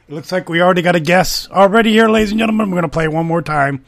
It 0.09 0.15
looks 0.15 0.33
like 0.33 0.49
we 0.49 0.63
already 0.63 0.83
got 0.83 0.97
a 0.97 1.01
guess 1.01 1.49
already 1.51 1.93
here, 1.93 2.09
ladies 2.09 2.31
and 2.31 2.39
gentlemen. 2.39 2.71
We're 2.71 2.81
going 2.81 2.83
to 2.83 2.89
play 2.89 3.07
one 3.07 3.27
more 3.27 3.43
time. 3.43 3.85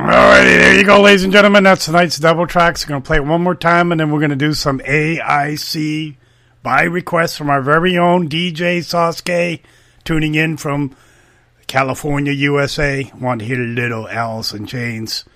Alrighty, 0.00 0.58
there 0.58 0.78
you 0.78 0.84
go, 0.84 1.02
ladies 1.02 1.24
and 1.24 1.32
gentlemen. 1.32 1.62
That's 1.64 1.84
tonight's 1.84 2.18
Devil 2.18 2.46
Trax. 2.46 2.84
We're 2.84 2.88
going 2.88 3.02
to 3.02 3.06
play 3.06 3.18
it 3.18 3.24
one 3.24 3.42
more 3.42 3.54
time, 3.54 3.92
and 3.92 4.00
then 4.00 4.10
we're 4.10 4.18
going 4.18 4.30
to 4.30 4.36
do 4.36 4.54
some 4.54 4.78
AIC 4.80 6.16
by 6.62 6.84
request 6.84 7.36
from 7.36 7.50
our 7.50 7.60
very 7.60 7.98
own 7.98 8.26
DJ 8.26 8.78
Sasuke, 8.78 9.60
tuning 10.02 10.34
in 10.36 10.56
from 10.56 10.96
California, 11.66 12.32
USA. 12.32 13.12
Want 13.20 13.40
to 13.40 13.44
hear 13.44 13.58
little 13.58 14.08
Alice 14.08 14.54
in 14.54 14.64
Chains 14.64 15.26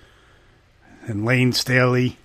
and 1.05 1.25
Layne 1.25 1.53
Staley. 1.53 2.17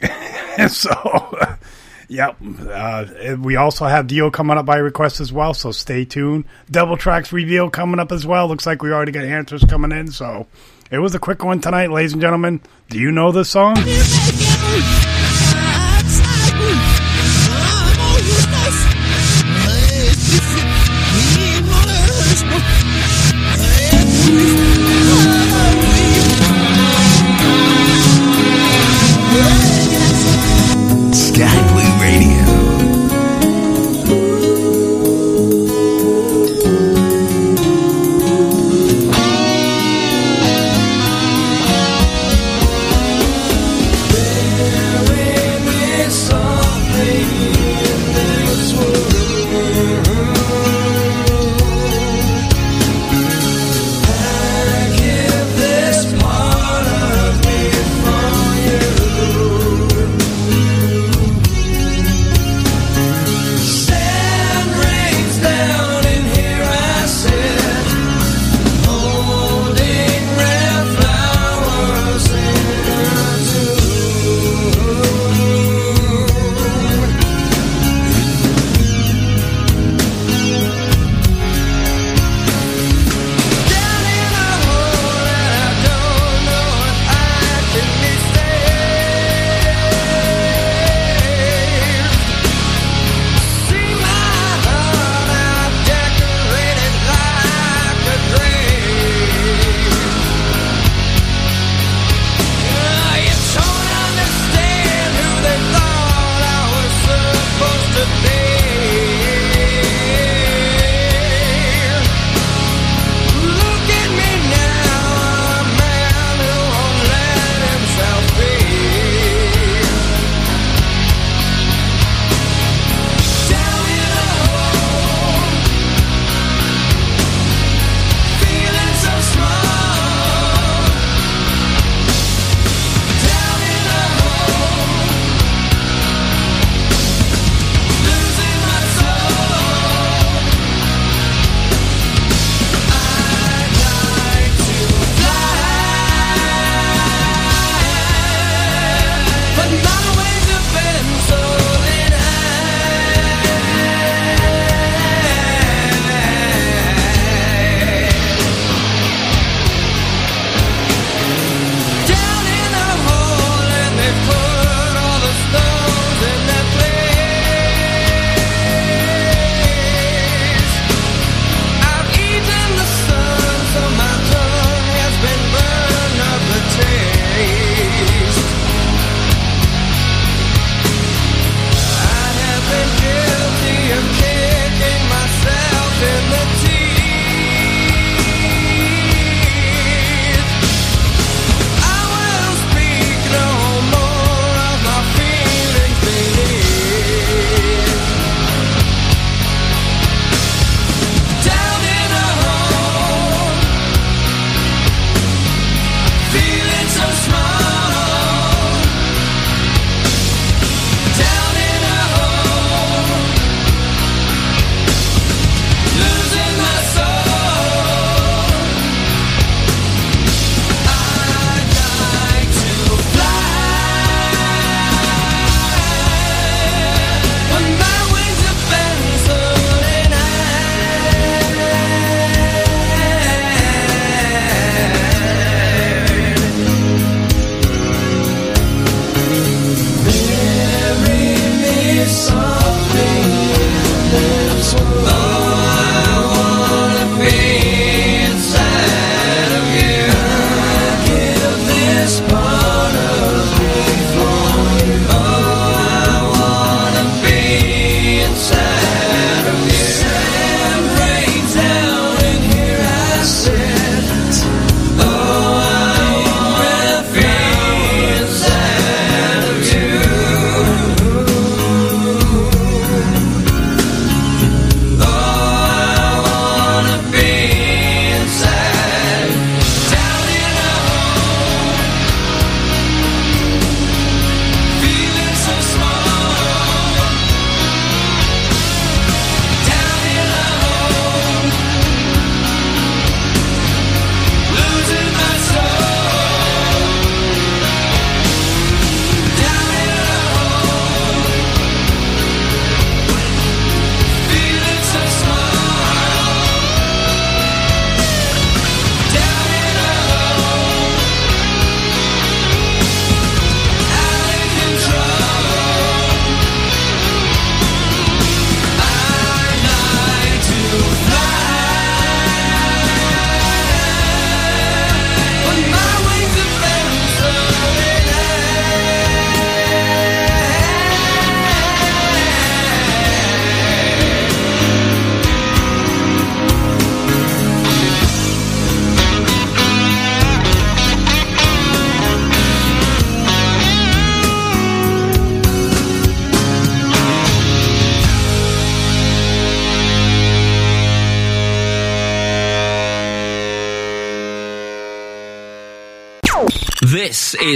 and 0.00 0.72
so, 0.72 1.38
yep. 2.08 2.38
Uh, 2.70 3.36
we 3.38 3.56
also 3.56 3.84
have 3.84 4.06
Dio 4.06 4.30
coming 4.30 4.56
up 4.56 4.64
by 4.64 4.78
request 4.78 5.20
as 5.20 5.30
well, 5.30 5.52
so 5.52 5.72
stay 5.72 6.06
tuned. 6.06 6.46
Double 6.70 6.96
tracks 6.96 7.34
reveal 7.34 7.68
coming 7.68 8.00
up 8.00 8.12
as 8.12 8.26
well. 8.26 8.48
Looks 8.48 8.66
like 8.66 8.82
we 8.82 8.92
already 8.92 9.12
got 9.12 9.24
answers 9.24 9.62
coming 9.62 9.92
in, 9.92 10.10
so 10.10 10.46
it 10.90 10.98
was 10.98 11.14
a 11.14 11.18
quick 11.18 11.44
one 11.44 11.60
tonight, 11.60 11.90
ladies 11.90 12.12
and 12.12 12.22
gentlemen. 12.22 12.60
Do 12.88 12.98
you 12.98 13.10
know 13.10 13.32
this 13.32 13.50
song? 13.50 13.76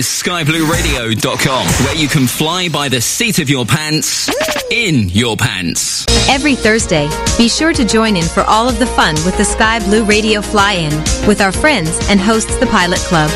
Is 0.00 0.06
skyblueradio.com, 0.06 1.66
where 1.84 1.94
you 1.94 2.08
can 2.08 2.26
fly 2.26 2.70
by 2.70 2.88
the 2.88 3.02
seat 3.02 3.38
of 3.38 3.50
your 3.50 3.66
pants 3.66 4.30
in 4.70 5.10
your 5.10 5.36
pants. 5.36 6.06
Every 6.26 6.54
Thursday, 6.54 7.06
be 7.36 7.50
sure 7.50 7.74
to 7.74 7.84
join 7.84 8.16
in 8.16 8.24
for 8.24 8.40
all 8.44 8.66
of 8.66 8.78
the 8.78 8.86
fun 8.86 9.14
with 9.26 9.36
the 9.36 9.44
Sky 9.44 9.78
Blue 9.80 10.02
Radio 10.04 10.40
Fly 10.40 10.72
In 10.72 10.98
with 11.28 11.42
our 11.42 11.52
friends 11.52 11.90
and 12.08 12.18
hosts 12.18 12.58
the 12.60 12.66
Pilot 12.66 13.00
Club. 13.00 13.30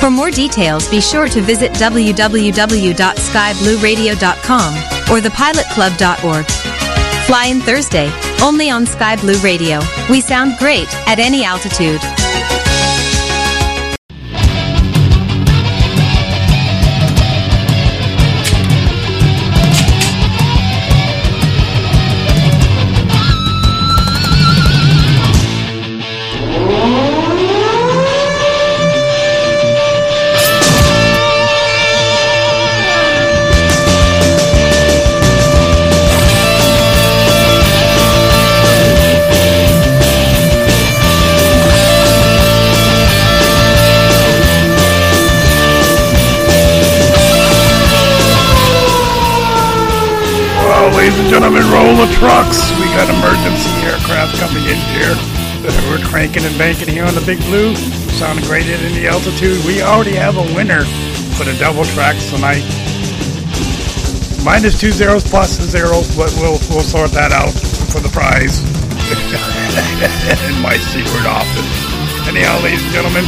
For 0.00 0.10
more 0.10 0.32
details, 0.32 0.88
be 0.88 1.00
sure 1.00 1.28
to 1.28 1.40
visit 1.40 1.70
www.skyblueradio.com 1.74 4.74
or 5.12 5.20
thepilotclub.org. 5.20 6.46
Fly 7.26 7.46
in 7.46 7.60
Thursday, 7.60 8.10
only 8.42 8.68
on 8.68 8.84
Sky 8.84 9.14
Blue 9.14 9.38
Radio. 9.42 9.78
We 10.10 10.20
sound 10.20 10.58
great 10.58 10.92
at 11.06 11.20
any 11.20 11.44
altitude. 11.44 12.00
And 56.54 56.58
banking 56.60 56.86
here 56.86 57.02
on 57.02 57.14
the 57.18 57.24
Big 57.26 57.42
Blue. 57.50 57.74
Sounding 58.14 58.46
great 58.46 58.70
in 58.70 58.78
the 58.94 59.10
altitude. 59.10 59.58
We 59.66 59.82
already 59.82 60.14
have 60.14 60.38
a 60.38 60.46
winner 60.54 60.86
for 61.34 61.42
the 61.42 61.54
Devil 61.58 61.82
Trax 61.82 62.30
tonight. 62.30 62.62
Minus 64.46 64.78
two 64.78 64.94
zeros 64.94 65.26
plus 65.26 65.58
a 65.58 65.66
zero, 65.66 66.06
but 66.14 66.30
we'll 66.38 66.62
we'll 66.70 66.86
sort 66.86 67.10
that 67.10 67.34
out 67.34 67.50
for 67.90 67.98
the 67.98 68.12
prize 68.14 68.62
in 70.46 70.54
my 70.62 70.78
secret 70.94 71.26
office. 71.26 71.70
Anyhow, 72.30 72.62
ladies 72.62 72.86
and 72.86 72.92
gentlemen, 72.94 73.26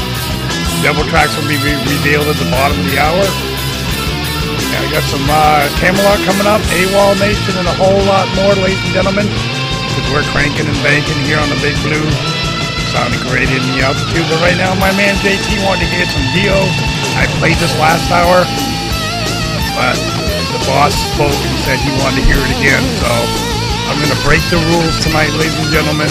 Devil 0.87 1.03
Trax 1.11 1.35
will 1.35 1.51
be 1.51 1.59
re- 1.67 1.83
revealed 1.99 2.31
at 2.31 2.39
the 2.39 2.47
bottom 2.55 2.79
of 2.79 2.87
the 2.87 2.99
hour. 3.01 3.27
Yeah, 4.71 4.87
I 4.87 4.87
got 4.95 5.03
some 5.11 5.27
uh, 5.27 5.67
Kamelot 5.83 6.23
coming 6.23 6.47
up, 6.47 6.63
AWOLNATION, 6.79 7.59
and 7.59 7.67
a 7.67 7.75
whole 7.75 8.03
lot 8.07 8.31
more, 8.39 8.55
ladies 8.63 8.79
and 8.87 8.95
gentlemen. 8.95 9.27
Because 9.27 10.07
we're 10.15 10.27
cranking 10.31 10.69
and 10.69 10.79
banking 10.87 11.19
here 11.27 11.43
on 11.43 11.51
the 11.51 11.59
Big 11.59 11.75
Blue. 11.83 12.36
Sounding 12.95 13.19
great 13.27 13.51
in 13.51 13.63
the 13.75 13.83
altitude. 13.83 14.23
But 14.31 14.39
right 14.39 14.55
now, 14.55 14.71
my 14.79 14.95
man 14.95 15.19
JT 15.19 15.59
wanted 15.67 15.91
to 15.91 15.91
hear 15.91 16.07
some 16.07 16.23
Dio. 16.31 16.55
I 17.19 17.27
played 17.43 17.59
this 17.59 17.75
last 17.83 18.07
hour. 18.15 18.47
But 19.75 19.99
the 20.55 20.63
boss 20.71 20.95
spoke 20.95 21.35
and 21.35 21.57
said 21.67 21.83
he 21.83 21.91
wanted 21.99 22.23
to 22.23 22.25
hear 22.31 22.39
it 22.39 22.53
again. 22.63 22.85
So 23.03 23.11
I'm 23.91 23.99
going 23.99 24.15
to 24.15 24.23
break 24.23 24.41
the 24.55 24.63
rules 24.71 25.03
tonight, 25.03 25.35
ladies 25.35 25.59
and 25.59 25.71
gentlemen. 25.75 26.09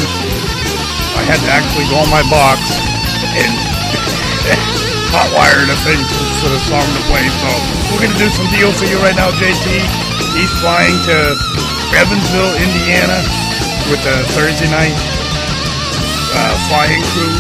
I 1.16 1.24
had 1.24 1.40
to 1.48 1.50
actually 1.56 1.88
go 1.88 2.04
on 2.04 2.12
my 2.12 2.28
box 2.28 2.60
and 3.40 3.54
hotwire 5.16 5.64
the 5.64 5.80
thing 5.88 6.02
for 6.44 6.52
the 6.52 6.60
song 6.60 6.84
to 6.84 7.02
play. 7.08 7.24
So 7.40 7.48
we're 7.96 8.04
gonna 8.04 8.20
do 8.20 8.28
some 8.28 8.52
Dio 8.52 8.68
for 8.76 8.84
you 8.84 9.00
right 9.00 9.16
now, 9.16 9.32
JT. 9.32 9.64
He's 10.36 10.52
flying 10.60 11.00
to 11.08 11.16
Evansville, 11.96 12.54
Indiana, 12.60 13.24
with 13.88 14.04
a 14.04 14.28
Thursday 14.36 14.68
night 14.68 15.15
uh, 16.36 16.56
flying 16.68 17.02
crew, 17.16 17.32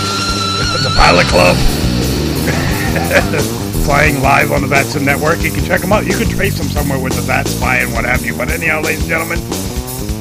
the 0.81 0.89
Pilot 0.95 1.27
Club, 1.27 1.55
flying 3.85 4.21
live 4.21 4.51
on 4.51 4.61
the 4.61 4.67
VATSIM 4.67 5.03
Network. 5.03 5.43
You 5.43 5.51
can 5.51 5.63
check 5.63 5.81
them 5.81 5.91
out. 5.91 6.05
You 6.07 6.17
can 6.17 6.29
trace 6.29 6.57
them 6.57 6.67
somewhere 6.67 6.97
with 6.97 7.13
the 7.13 7.21
Vat 7.21 7.47
Spy 7.47 7.77
and 7.83 7.93
what 7.93 8.05
have 8.05 8.25
you. 8.25 8.33
But 8.35 8.49
anyhow, 8.49 8.81
ladies 8.81 9.01
and 9.01 9.09
gentlemen, 9.09 9.37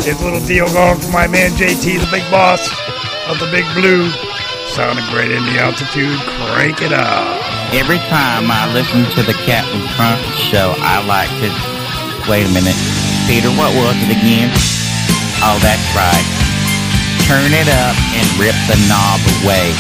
here's 0.02 0.20
a 0.20 0.24
little 0.24 0.44
Dio 0.44 0.66
going 0.74 0.98
for 0.98 1.10
my 1.10 1.26
man 1.26 1.52
JT, 1.52 2.00
the 2.00 2.08
big 2.10 2.28
boss 2.30 2.68
of 3.30 3.38
the 3.38 3.46
Big 3.50 3.64
Blue. 3.74 4.10
Sounding 4.74 5.06
great 5.14 5.30
in 5.30 5.44
the 5.46 5.58
altitude. 5.62 6.18
Crank 6.50 6.82
it 6.82 6.92
up. 6.92 7.38
Every 7.72 7.98
time 8.10 8.50
I 8.50 8.66
listen 8.74 9.04
to 9.14 9.22
the 9.22 9.34
Captain 9.46 9.80
Crunch 9.94 10.26
show, 10.50 10.74
I 10.78 10.98
like 11.06 11.30
to. 11.40 11.48
Wait 12.28 12.44
a 12.46 12.50
minute. 12.52 12.76
Peter, 13.28 13.50
what 13.54 13.70
was 13.76 13.94
it 14.02 14.10
again? 14.10 14.50
Oh, 15.46 15.58
that's 15.62 15.86
right. 15.94 16.43
Turn 17.24 17.52
it 17.54 17.68
up 17.68 17.96
and 18.12 18.38
rip 18.38 18.54
the 18.68 18.76
knob 18.86 19.20
away. 19.42 19.72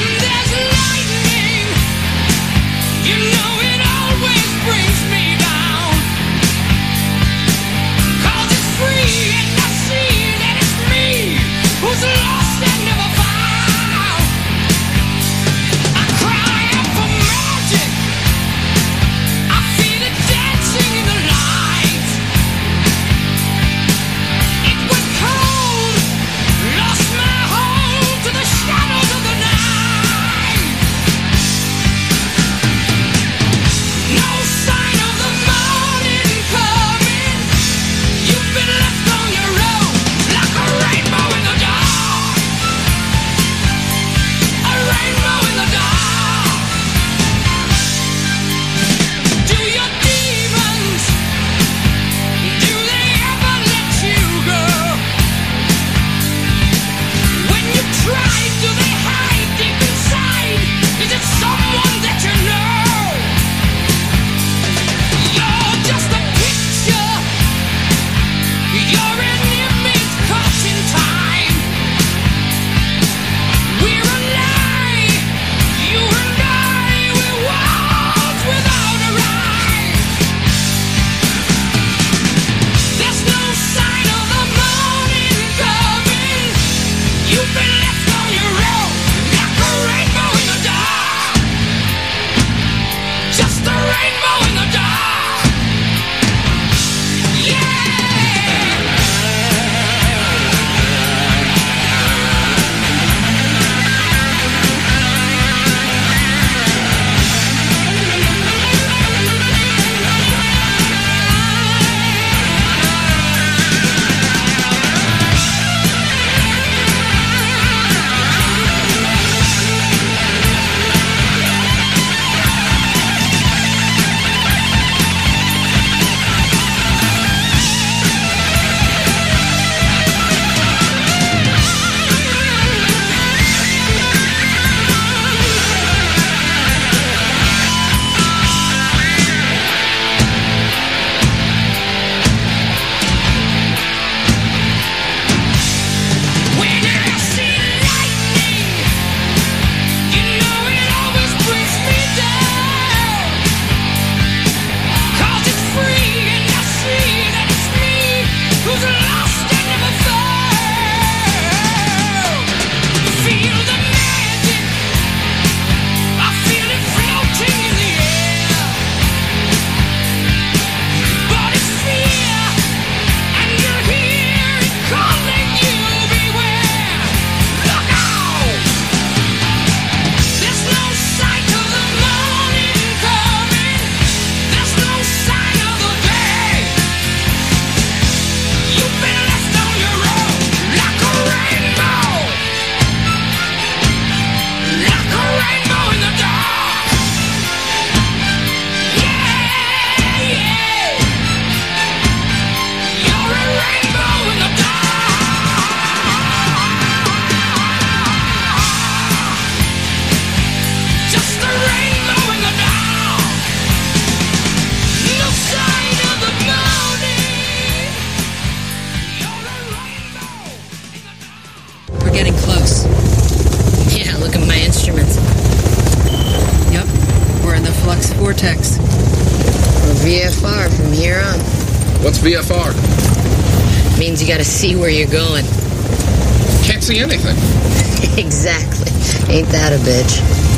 exactly. 238.17 238.91
Ain't 239.33 239.49
that 239.49 239.73
a 239.73 239.77
bitch? 239.77 240.50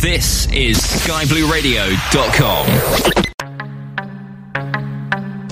This 0.00 0.46
is 0.52 0.78
skyblueradio.com. 0.78 2.66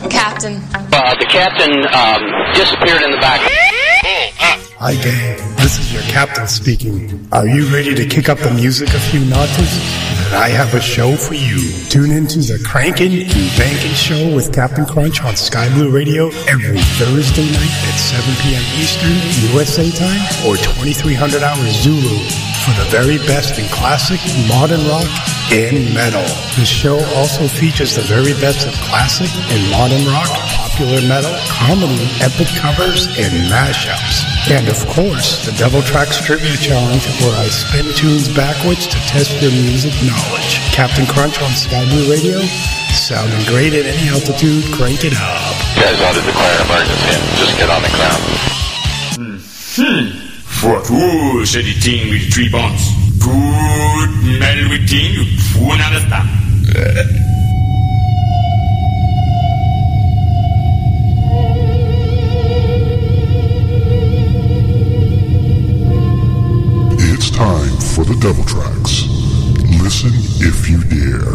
Captain. 0.09 0.63
Uh, 0.73 1.15
the 1.19 1.27
captain 1.29 1.73
um, 1.93 2.23
disappeared 2.55 3.03
in 3.03 3.11
the 3.11 3.17
back. 3.17 3.41
Hi, 4.79 4.95
gang. 4.95 5.57
This 5.57 5.81
is 5.81 5.93
your 5.93 6.03
captain 6.03 6.47
speaking. 6.47 7.29
Are 7.33 7.49
you 7.49 7.67
ready 7.75 7.93
to 7.97 8.07
kick 8.07 8.29
up 8.29 8.39
the 8.39 8.53
music 8.53 8.91
a 8.91 9.01
few 9.01 9.25
notches? 9.25 10.16
I 10.35 10.49
have 10.49 10.75
a 10.75 10.81
show 10.81 11.17
for 11.17 11.35
you. 11.35 11.73
Tune 11.89 12.11
into 12.11 12.41
the 12.41 12.59
Crankin' 12.65 13.13
and 13.13 13.49
Bankin' 13.57 13.95
Show 13.95 14.35
with 14.35 14.53
Captain 14.53 14.85
Crunch 14.85 15.23
on 15.23 15.37
Sky 15.37 15.69
Blue 15.75 15.91
Radio 15.91 16.29
every 16.49 16.81
Thursday 16.99 17.47
night 17.47 17.75
at 17.87 17.97
7 17.97 18.25
p.m. 18.43 18.63
Eastern 18.81 19.15
USA 19.55 19.91
time 19.91 20.21
or 20.47 20.57
2300 20.57 21.43
hours 21.43 21.71
Zulu 21.83 22.19
for 22.67 22.75
the 22.83 22.87
very 22.91 23.19
best 23.27 23.59
in 23.59 23.67
classic, 23.71 24.21
modern 24.49 24.83
rock, 24.89 25.07
and 25.53 25.95
metal. 25.95 26.27
The 26.59 26.67
show 26.67 26.99
also 27.15 27.47
features 27.47 27.95
the 27.95 28.03
very 28.03 28.35
best 28.41 28.67
of 28.67 28.75
classic 28.91 29.31
and 29.55 29.71
modern 29.71 30.05
rock, 30.07 30.29
popular 30.59 31.01
metal, 31.07 31.35
comedy, 31.49 32.09
epic 32.21 32.49
covers, 32.59 33.07
and 33.19 33.33
mashups. 33.51 34.36
And 34.49 34.69
of 34.69 34.79
course, 34.95 35.45
the 35.45 35.51
Devil 35.59 35.81
Trax 35.81 36.23
Tribute 36.23 36.61
Challenge, 36.63 37.03
where 37.19 37.35
I 37.35 37.51
spin 37.51 37.83
tunes 37.99 38.31
backwards 38.31 38.87
to 38.87 38.95
test 39.11 39.43
your 39.43 39.51
music 39.51 39.91
knowledge. 40.07 40.63
Captain 40.71 41.05
Crunch 41.05 41.43
on 41.43 41.51
Sky 41.51 41.83
Blue 41.91 42.09
Radio, 42.09 42.39
sounding 42.95 43.43
great 43.51 43.75
at 43.75 43.87
any 43.87 44.09
altitude, 44.09 44.63
crank 44.71 45.03
it 45.03 45.19
up. 45.19 45.51
You 45.75 45.83
guys 45.83 45.99
ought 45.99 46.15
to 46.15 46.23
declare 46.23 46.55
an 46.63 46.67
emergency 46.71 47.11
and 47.11 47.27
just 47.43 47.59
get 47.59 47.69
on 47.75 47.83
the 47.83 47.91
ground. 47.99 48.23
Hmm. 49.83 50.27
What? 50.63 50.91
Ooh, 50.95 51.45
said 51.45 51.65
the 51.65 51.75
thing 51.83 52.09
with 52.09 52.33
three 52.33 52.49
bones. 52.49 52.87
Good 53.19 54.39
metal 54.39 54.71
with 54.71 54.89
thing, 54.89 55.11
you 55.11 55.27
fool 55.51 55.73
understand. 55.75 57.26
For 67.97 68.05
the 68.05 68.15
Devil 68.17 68.45
Trax. 68.45 69.09
Listen 69.83 70.11
if 70.47 70.69
you 70.69 70.85
dare. 70.85 71.33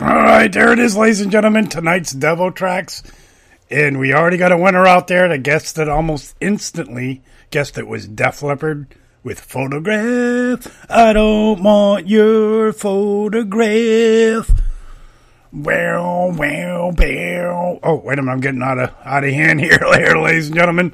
All 0.00 0.22
right, 0.22 0.52
there 0.52 0.72
it 0.72 0.78
is, 0.78 0.96
ladies 0.96 1.20
and 1.20 1.32
gentlemen. 1.32 1.66
Tonight's 1.66 2.12
Devil 2.12 2.52
Trax. 2.52 3.02
And 3.70 4.00
we 4.00 4.12
already 4.12 4.36
got 4.36 4.50
a 4.50 4.56
winner 4.56 4.86
out 4.86 5.06
there 5.06 5.28
that 5.28 5.44
guessed 5.44 5.78
it 5.78 5.88
almost 5.88 6.34
instantly. 6.40 7.22
Guessed 7.50 7.78
it 7.78 7.86
was 7.86 8.08
Def 8.08 8.42
Leppard 8.42 8.94
with 9.22 9.38
Photograph. 9.38 10.86
I 10.90 11.12
don't 11.12 11.62
want 11.62 12.08
your 12.08 12.72
photograph. 12.72 14.50
Well, 15.52 16.32
well, 16.32 16.92
well. 16.96 17.80
Oh, 17.82 17.96
wait 18.04 18.18
a 18.18 18.22
minute. 18.22 18.32
I'm 18.32 18.40
getting 18.40 18.62
out 18.62 18.78
of, 18.78 18.94
out 19.04 19.24
of 19.24 19.30
hand 19.30 19.60
here, 19.60 19.78
here, 19.94 20.16
ladies 20.16 20.48
and 20.48 20.56
gentlemen. 20.56 20.92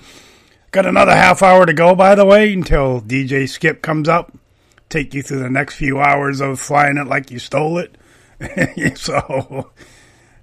Got 0.70 0.85
another 0.85 1.15
half 1.15 1.43
hour 1.43 1.65
to 1.65 1.73
go, 1.73 1.94
by 1.94 2.15
the 2.15 2.27
way, 2.27 2.53
until 2.53 3.01
DJ 3.01 3.48
Skip 3.48 3.81
comes 3.81 4.09
up. 4.09 4.36
Take 4.90 5.15
you 5.15 5.23
through 5.23 5.39
the 5.39 5.51
next 5.51 5.77
few 5.77 5.98
hours 5.98 6.40
of 6.40 6.61
flying 6.61 6.98
it 6.98 7.07
like 7.07 7.31
you 7.31 7.39
stole 7.39 7.78
it. 7.78 7.97
so 8.98 9.70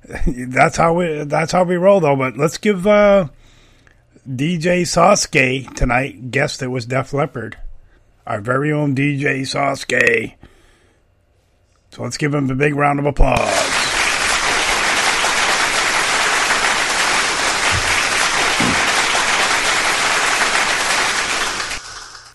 that's 0.28 0.78
how 0.78 0.94
we 0.94 1.24
that's 1.24 1.52
how 1.52 1.64
we 1.64 1.76
roll 1.76 2.00
though. 2.00 2.16
But 2.16 2.38
let's 2.38 2.58
give 2.58 2.86
uh, 2.86 3.30
DJ 4.28 4.82
Sasuke 4.82 5.74
tonight. 5.76 6.32
Guessed 6.32 6.62
it 6.62 6.68
was 6.68 6.86
Def 6.86 7.14
Leppard, 7.14 7.58
our 8.28 8.42
very 8.42 8.72
own 8.72 8.96
DJ 8.96 9.42
Sasuke. 9.42 10.36
So 11.92 12.04
let's 12.04 12.18
give 12.18 12.34
him 12.34 12.50
a 12.50 12.56
big 12.56 12.76
round 12.76 13.00
of 13.00 13.06
applause. 13.06 13.80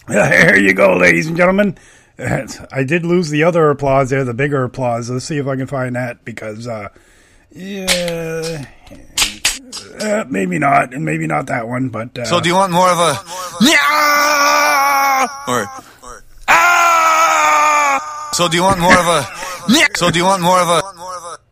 There 0.08 0.56
you 0.56 0.72
go, 0.72 0.96
ladies 0.96 1.26
and 1.26 1.36
gentlemen. 1.36 1.76
I 2.18 2.82
did 2.82 3.04
lose 3.04 3.28
the 3.28 3.44
other 3.44 3.68
applause 3.68 4.08
there, 4.08 4.24
the 4.24 4.32
bigger 4.32 4.64
applause. 4.64 5.10
Let's 5.10 5.26
see 5.26 5.36
if 5.36 5.46
I 5.46 5.54
can 5.54 5.66
find 5.66 5.94
that 5.96 6.24
because, 6.24 6.66
uh, 6.66 6.88
yeah, 7.52 8.64
uh, 10.00 10.24
maybe 10.28 10.58
not, 10.58 10.94
and 10.94 11.04
maybe 11.04 11.26
not 11.26 11.46
that 11.46 11.68
one. 11.68 11.88
But 11.88 12.18
uh, 12.18 12.24
So 12.24 12.40
do 12.40 12.48
you 12.48 12.54
want 12.54 12.72
more 12.72 12.88
of 12.88 12.98
a 12.98 13.14
yeah 13.64 15.26
or 15.48 15.66
ah? 16.48 18.30
So 18.32 18.48
do 18.48 18.56
you 18.56 18.62
want 18.62 18.80
more 18.80 18.98
of 18.98 19.06
a 19.06 19.26
yeah? 19.68 19.86
So 19.96 20.10
do 20.10 20.18
you 20.18 20.24
want 20.24 20.42
more 20.42 20.60
of 20.60 20.68
a 20.68 20.82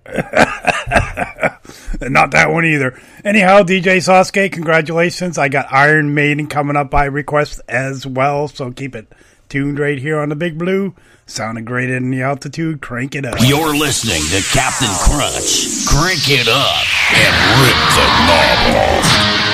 not 2.03 2.31
that 2.31 2.51
one 2.51 2.65
either. 2.65 2.99
Anyhow, 3.25 3.63
DJ 3.63 3.97
Sasuke, 3.99 4.53
congratulations! 4.53 5.37
I 5.37 5.49
got 5.49 5.73
Iron 5.73 6.15
Maiden 6.15 6.47
coming 6.47 6.77
up 6.77 6.91
by 6.91 7.07
request 7.07 7.61
as 7.69 8.07
well, 8.07 8.47
so 8.49 8.71
keep 8.71 8.95
it 8.95 9.09
tuned 9.49 9.79
right 9.79 9.99
here 9.99 10.21
on 10.21 10.29
the 10.29 10.37
Big 10.37 10.59
Blue. 10.59 10.95
Sounding 11.29 11.65
great 11.65 11.91
in 11.91 12.11
the 12.13 12.23
altitude. 12.23 12.81
Crank 12.81 13.17
it 13.17 13.27
up. 13.27 13.35
You're 13.41 13.77
listening 13.77 14.23
to 14.31 14.49
Captain 14.57 14.89
Crunch. 15.03 15.85
Crank 15.85 16.31
it 16.31 16.47
up 16.47 16.87
and 17.15 17.35
rip 17.67 17.81
the 17.97 18.07
knob 18.27 18.77
off. 18.77 19.46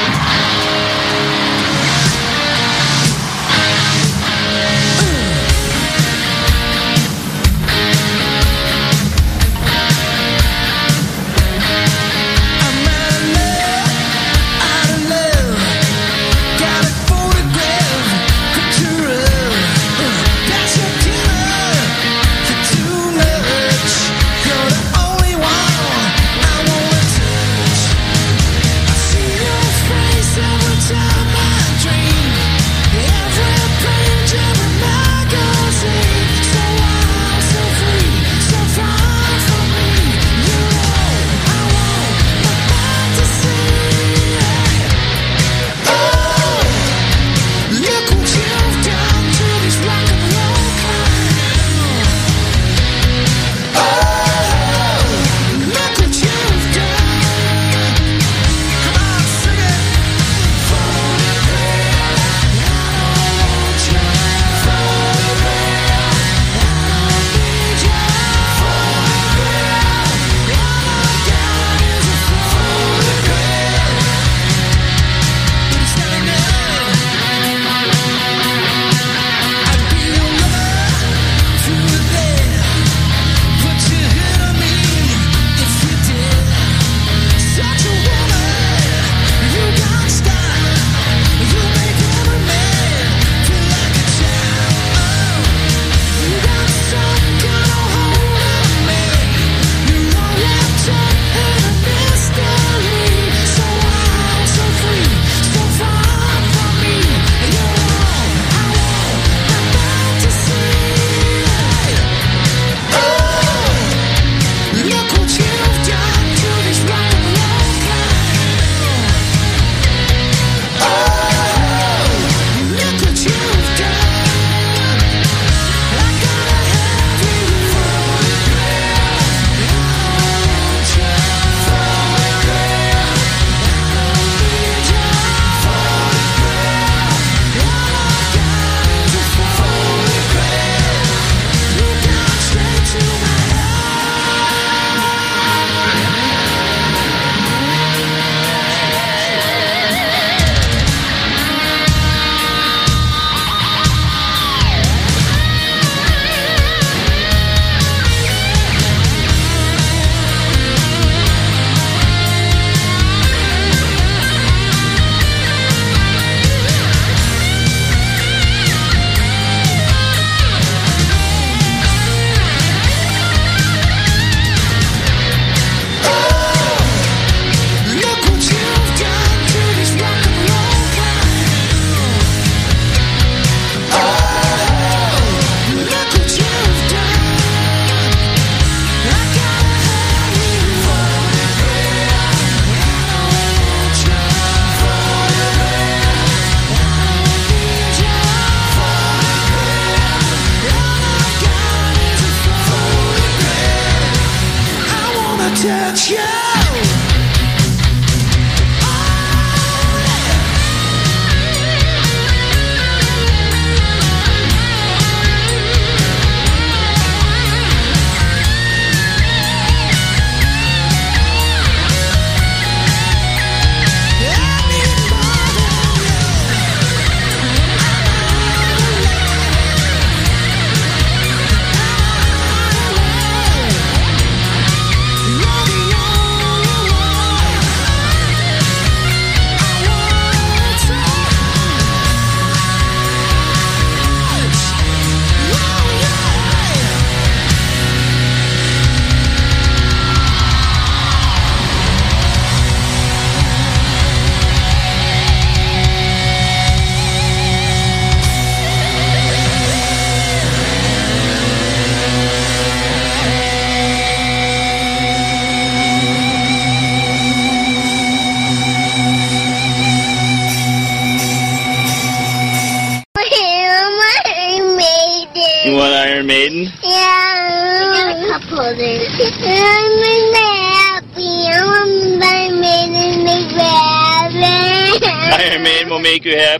touch 205.56 206.10
you. 206.10 207.11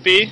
Make 0.05 0.32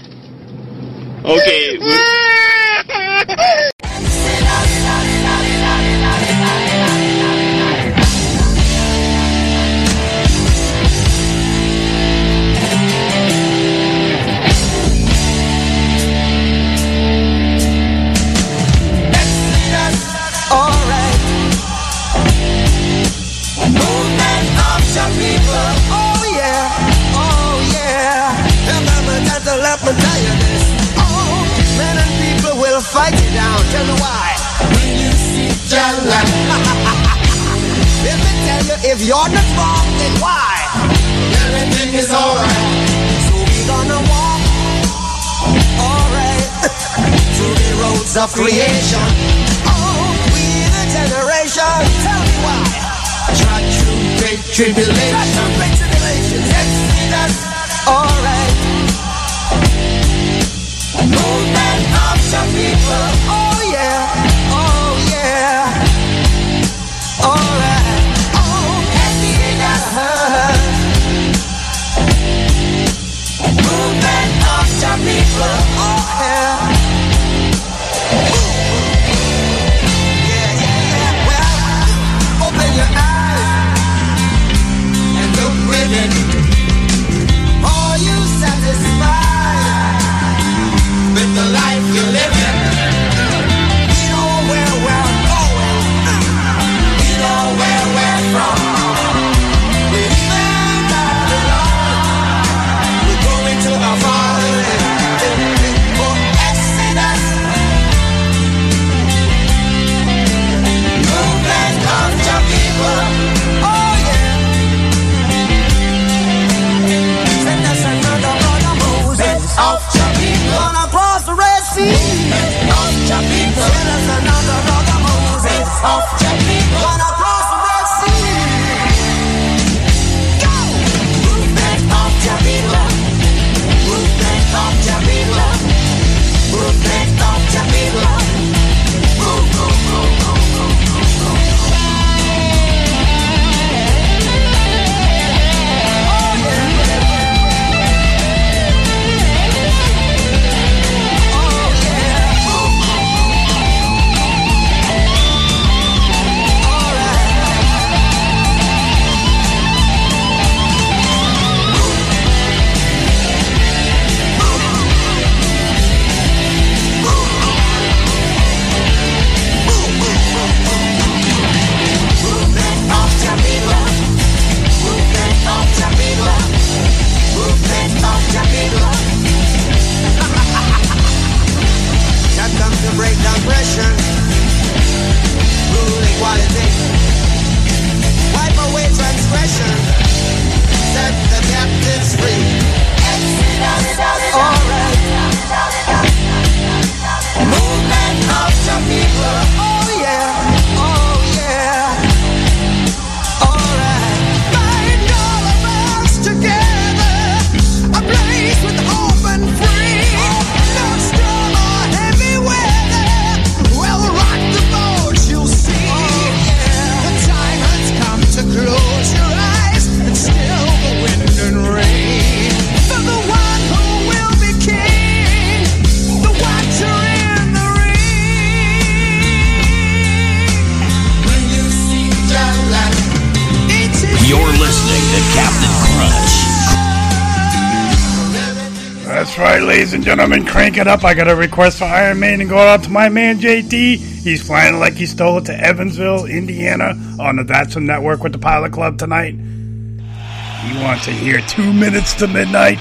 it 240.81 240.89
up. 240.89 241.05
I 241.05 241.15
got 241.15 241.29
a 241.29 241.37
request 241.37 241.79
for 241.79 241.85
Iron 241.85 242.21
Maiden 242.21 242.49
go 242.49 242.57
out 242.57 242.83
to 242.85 242.91
my 242.91 243.09
man 243.09 243.39
JT. 243.39 243.99
He's 243.99 244.43
flying 244.43 244.79
like 244.79 244.95
he 244.95 245.07
stole 245.07 245.39
it 245.39 245.45
to 245.47 245.55
Evansville, 245.55 246.27
Indiana 246.27 246.97
on 247.21 247.37
the 247.37 247.43
VATSIM 247.43 247.83
Network 247.83 248.23
with 248.23 248.33
the 248.33 248.39
Pilot 248.39 248.73
Club 248.73 248.99
tonight. 248.99 249.35
He 249.35 250.83
wants 250.83 251.05
to 251.05 251.13
hear 251.13 251.41
two 251.43 251.73
minutes 251.73 252.15
to 252.15 252.27
midnight. 252.29 252.79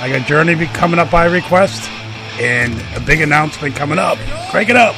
I 0.00 0.08
got 0.08 0.26
Journey 0.26 0.66
coming 0.68 0.98
up 0.98 1.10
by 1.10 1.26
request 1.26 1.88
and 2.40 2.74
a 2.96 3.00
big 3.00 3.20
announcement 3.20 3.76
coming 3.76 3.98
up. 3.98 4.18
Crank 4.50 4.70
it 4.70 4.76
up. 4.76 4.94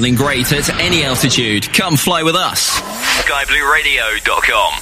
Sounding 0.00 0.14
great 0.14 0.50
at 0.50 0.70
any 0.80 1.02
altitude. 1.04 1.70
Come 1.74 1.94
fly 1.94 2.22
with 2.22 2.34
us. 2.34 2.80
SkyBlueRadio.com. 3.20 4.72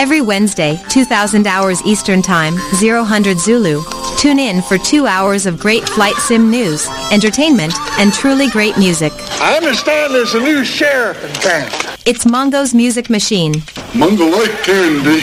Every 0.00 0.20
Wednesday, 0.20 0.82
2000 0.88 1.46
hours 1.46 1.80
Eastern 1.86 2.20
Time, 2.20 2.54
0000 2.74 3.38
Zulu. 3.38 3.84
Tune 4.18 4.40
in 4.40 4.62
for 4.62 4.78
two 4.78 5.06
hours 5.06 5.46
of 5.46 5.60
great 5.60 5.88
flight 5.88 6.16
sim 6.16 6.50
news, 6.50 6.88
entertainment, 7.12 7.72
and 8.00 8.12
truly 8.12 8.48
great 8.48 8.76
music. 8.76 9.12
I 9.40 9.56
understand 9.56 10.12
there's 10.12 10.34
a 10.34 10.40
new 10.40 10.64
sheriff 10.64 11.22
in 11.22 11.32
town. 11.34 11.70
It's 12.04 12.24
Mongo's 12.24 12.74
Music 12.74 13.08
Machine. 13.08 13.54
Mongo 13.94 14.28
like 14.32 14.50
candy. 14.64 15.20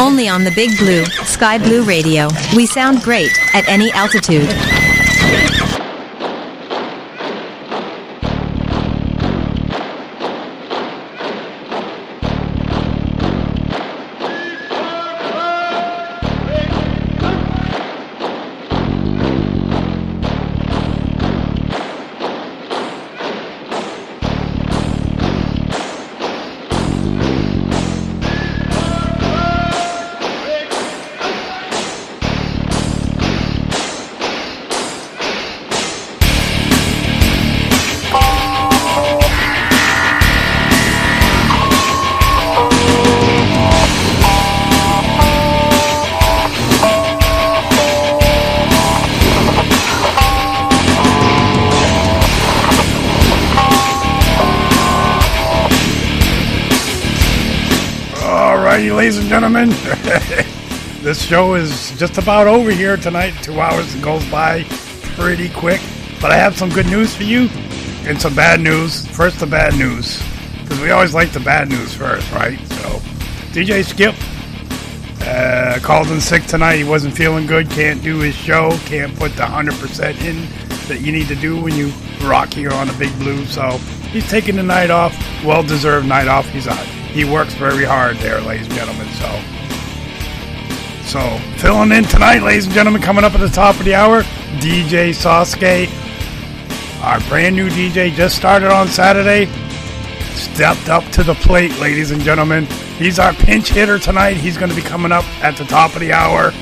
Only 0.00 0.30
on 0.30 0.44
the 0.44 0.52
Big 0.52 0.78
Blue, 0.78 1.04
Sky 1.26 1.58
Blue 1.58 1.82
Radio. 1.82 2.28
We 2.56 2.64
sound 2.64 3.02
great 3.02 3.30
at 3.52 3.68
any 3.68 3.92
altitude. 3.92 4.48
Show 61.28 61.56
is 61.56 61.90
just 61.98 62.16
about 62.16 62.46
over 62.46 62.70
here 62.70 62.96
tonight. 62.96 63.34
Two 63.42 63.60
hours 63.60 63.94
goes 63.96 64.26
by 64.30 64.64
pretty 65.14 65.50
quick. 65.50 65.78
But 66.22 66.32
I 66.32 66.36
have 66.36 66.56
some 66.56 66.70
good 66.70 66.86
news 66.86 67.14
for 67.14 67.22
you 67.22 67.50
and 68.04 68.18
some 68.18 68.34
bad 68.34 68.60
news. 68.60 69.06
First, 69.08 69.38
the 69.40 69.46
bad 69.46 69.74
news. 69.74 70.22
Because 70.62 70.80
we 70.80 70.90
always 70.90 71.12
like 71.12 71.32
the 71.32 71.40
bad 71.40 71.68
news 71.68 71.92
first, 71.92 72.32
right? 72.32 72.58
So, 72.68 73.00
DJ 73.52 73.84
Skip 73.84 74.14
uh, 75.28 75.78
called 75.82 76.08
in 76.08 76.18
sick 76.18 76.44
tonight. 76.44 76.76
He 76.76 76.84
wasn't 76.84 77.14
feeling 77.14 77.46
good. 77.46 77.68
Can't 77.68 78.02
do 78.02 78.20
his 78.20 78.34
show. 78.34 78.70
Can't 78.86 79.14
put 79.18 79.32
the 79.32 79.42
100% 79.42 80.24
in 80.24 80.48
that 80.88 81.02
you 81.02 81.12
need 81.12 81.28
to 81.28 81.36
do 81.36 81.60
when 81.60 81.74
you 81.74 81.92
rock 82.22 82.54
here 82.54 82.72
on 82.72 82.86
the 82.86 82.94
Big 82.94 83.12
Blue. 83.18 83.44
So, 83.44 83.72
he's 84.12 84.26
taking 84.30 84.56
the 84.56 84.62
night 84.62 84.90
off. 84.90 85.14
Well 85.44 85.62
deserved 85.62 86.08
night 86.08 86.26
off. 86.26 86.48
He's 86.48 86.66
out. 86.66 86.86
He 86.86 87.26
works 87.26 87.52
very 87.52 87.84
hard 87.84 88.16
there, 88.16 88.40
ladies 88.40 88.66
and 88.68 88.76
gentlemen. 88.76 89.08
So, 89.08 89.57
so 91.08 91.38
filling 91.56 91.90
in 91.90 92.04
tonight, 92.04 92.42
ladies 92.42 92.66
and 92.66 92.74
gentlemen, 92.74 93.00
coming 93.00 93.24
up 93.24 93.32
at 93.32 93.40
the 93.40 93.48
top 93.48 93.78
of 93.78 93.84
the 93.86 93.94
hour, 93.94 94.22
DJ 94.60 95.08
Sasuke, 95.08 95.88
our 97.02 97.18
brand 97.30 97.56
new 97.56 97.70
DJ, 97.70 98.12
just 98.12 98.36
started 98.36 98.70
on 98.70 98.88
Saturday. 98.88 99.46
Stepped 100.34 100.90
up 100.90 101.02
to 101.12 101.22
the 101.22 101.34
plate, 101.34 101.76
ladies 101.78 102.10
and 102.10 102.20
gentlemen. 102.20 102.66
He's 102.98 103.18
our 103.18 103.32
pinch 103.32 103.70
hitter 103.70 103.98
tonight. 103.98 104.36
He's 104.36 104.58
going 104.58 104.68
to 104.68 104.76
be 104.76 104.82
coming 104.82 105.10
up 105.10 105.24
at 105.42 105.56
the 105.56 105.64
top 105.64 105.94
of 105.94 106.00
the 106.00 106.12
hour, 106.12 106.52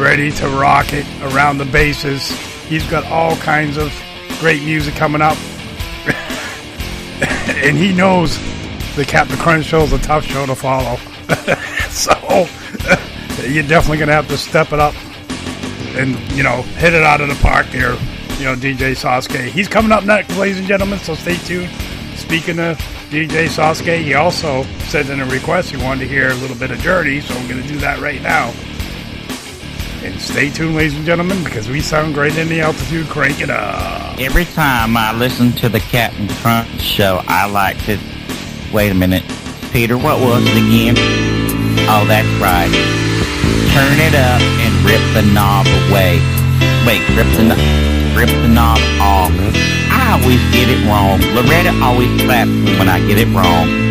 ready 0.00 0.30
to 0.32 0.48
rock 0.48 0.94
it 0.94 1.04
around 1.20 1.58
the 1.58 1.66
bases. 1.66 2.30
He's 2.68 2.88
got 2.88 3.04
all 3.04 3.36
kinds 3.36 3.76
of 3.76 3.92
great 4.40 4.62
music 4.62 4.94
coming 4.94 5.20
up, 5.20 5.36
and 7.54 7.76
he 7.76 7.92
knows 7.92 8.38
the 8.96 9.04
Captain 9.06 9.36
Crunch 9.36 9.66
show 9.66 9.82
is 9.82 9.92
a 9.92 9.98
tough 9.98 10.24
show 10.24 10.46
to 10.46 10.54
follow. 10.54 10.96
so 11.90 12.48
you're 13.46 13.62
definitely 13.62 13.98
going 13.98 14.08
to 14.08 14.14
have 14.14 14.28
to 14.28 14.36
step 14.36 14.72
it 14.72 14.80
up 14.80 14.94
and, 15.96 16.16
you 16.32 16.42
know, 16.42 16.62
hit 16.62 16.94
it 16.94 17.02
out 17.02 17.20
of 17.20 17.28
the 17.28 17.34
park 17.36 17.66
here. 17.66 17.96
You 18.38 18.44
know, 18.44 18.54
DJ 18.54 18.94
Sasuke. 18.94 19.48
He's 19.48 19.68
coming 19.68 19.90
up 19.90 20.04
next, 20.04 20.36
ladies 20.36 20.58
and 20.58 20.68
gentlemen, 20.68 20.98
so 21.00 21.14
stay 21.14 21.36
tuned. 21.38 21.70
Speaking 22.16 22.58
of 22.58 22.78
DJ 23.10 23.48
Sasuke, 23.48 24.02
he 24.02 24.14
also 24.14 24.62
said 24.88 25.08
in 25.10 25.20
a 25.20 25.26
request 25.26 25.70
he 25.70 25.76
wanted 25.76 26.00
to 26.00 26.08
hear 26.08 26.28
a 26.28 26.34
little 26.34 26.56
bit 26.56 26.70
of 26.70 26.78
Journey, 26.78 27.20
so 27.20 27.34
we're 27.34 27.48
going 27.48 27.62
to 27.62 27.68
do 27.68 27.78
that 27.78 27.98
right 28.00 28.22
now. 28.22 28.52
And 30.04 30.20
stay 30.20 30.50
tuned, 30.50 30.76
ladies 30.76 30.94
and 30.94 31.04
gentlemen, 31.04 31.42
because 31.42 31.68
we 31.68 31.80
sound 31.80 32.14
great 32.14 32.36
in 32.38 32.48
the 32.48 32.60
altitude. 32.60 33.08
Crank 33.08 33.40
it 33.40 33.50
up. 33.50 34.18
Every 34.20 34.44
time 34.44 34.96
I 34.96 35.12
listen 35.12 35.50
to 35.52 35.68
the 35.68 35.80
Captain 35.80 36.28
Crunch 36.28 36.80
show, 36.80 37.22
I 37.26 37.46
like 37.50 37.82
to. 37.86 37.98
Wait 38.72 38.90
a 38.90 38.94
minute. 38.94 39.24
Peter, 39.72 39.96
what 39.98 40.20
was 40.20 40.44
it 40.46 40.56
again? 40.56 40.94
Oh, 41.88 42.04
that's 42.06 42.28
right. 42.40 42.97
Turn 43.78 44.00
it 44.00 44.14
up 44.16 44.42
and 44.42 44.74
rip 44.82 44.98
the 45.14 45.22
knob 45.30 45.64
away. 45.86 46.18
Wait, 46.84 46.98
rip 47.14 47.30
the, 47.38 47.44
kno- 47.46 48.18
rip 48.18 48.26
the 48.26 48.48
knob 48.48 48.78
off. 48.98 49.30
Mm-hmm. 49.30 49.94
I 49.94 50.18
always 50.18 50.42
get 50.50 50.66
it 50.66 50.82
wrong. 50.90 51.22
Loretta 51.30 51.70
always 51.80 52.10
slaps 52.22 52.50
me 52.50 52.76
when 52.76 52.88
I 52.88 52.98
get 53.06 53.18
it 53.18 53.28
wrong. 53.30 53.87